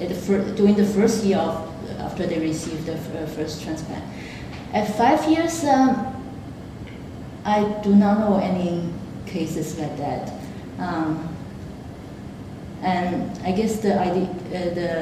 at 0.00 0.08
the 0.08 0.14
fir- 0.14 0.54
during 0.54 0.74
the 0.74 0.86
first 0.86 1.22
year 1.22 1.36
of, 1.36 1.67
after 2.18 2.34
they 2.34 2.40
receive 2.40 2.84
the 2.84 2.96
first 2.96 3.62
transplant. 3.62 4.04
At 4.72 4.88
five 4.96 5.28
years, 5.30 5.62
um, 5.64 6.14
I 7.44 7.62
do 7.82 7.94
not 7.94 8.18
know 8.18 8.38
any 8.38 8.88
cases 9.26 9.78
like 9.78 9.96
that. 9.98 10.32
Um, 10.78 11.28
And 12.80 13.36
I 13.42 13.50
guess 13.58 13.80
the 13.82 13.98
idea, 13.98 14.30
uh, 14.54 14.74
the 14.74 14.92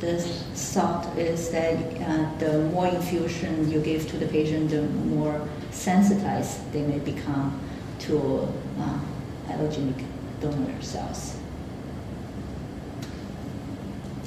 the 0.00 0.16
thought 0.72 1.04
is 1.18 1.50
that 1.50 1.76
uh, 2.00 2.24
the 2.38 2.52
more 2.72 2.88
infusion 2.88 3.70
you 3.70 3.80
give 3.80 4.08
to 4.10 4.16
the 4.16 4.26
patient, 4.26 4.70
the 4.70 4.80
more 5.12 5.36
sensitized 5.70 6.56
they 6.72 6.82
may 6.82 6.98
become 6.98 7.52
to 8.08 8.48
uh, 8.80 8.98
allogenic 9.52 10.04
donor 10.40 10.80
cells. 10.80 11.36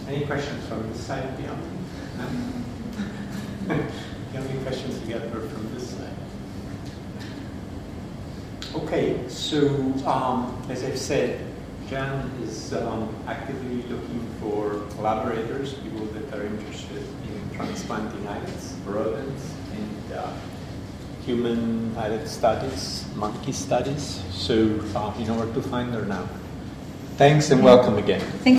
Any 0.07 0.26
questions 0.26 0.62
from 0.68 0.86
this 0.89 1.01
side 1.07 1.26
beyond? 2.20 2.59
the 4.34 4.38
only 4.39 4.63
questions 4.63 4.99
were 5.07 5.47
from 5.47 5.74
this 5.74 5.89
side. 5.91 6.09
Okay, 8.76 9.28
so 9.28 9.67
um, 10.05 10.61
as 10.70 10.84
I've 10.84 10.97
said, 10.97 11.45
Jan 11.89 12.30
is 12.43 12.74
um, 12.74 13.15
actively 13.28 13.82
looking 13.84 14.28
for 14.39 14.86
collaborators, 14.95 15.74
people 15.76 16.05
that 16.05 16.34
are 16.36 16.45
interested 16.45 16.97
in 16.97 17.55
transplanting 17.55 18.28
islets, 18.28 18.76
rodents, 18.86 19.53
and 19.74 20.13
uh, 20.13 20.32
human 21.26 21.95
islet 21.97 22.28
studies, 22.28 23.05
monkey 23.15 23.51
studies. 23.51 24.24
So 24.32 24.80
uh, 24.95 25.13
you 25.17 25.26
know 25.26 25.36
where 25.36 25.51
to 25.53 25.61
find 25.61 25.93
her 25.93 26.05
now. 26.05 26.28
Thanks 27.17 27.49
and 27.51 27.63
welcome 27.63 27.97
again. 27.97 28.22
Thank 28.22 28.45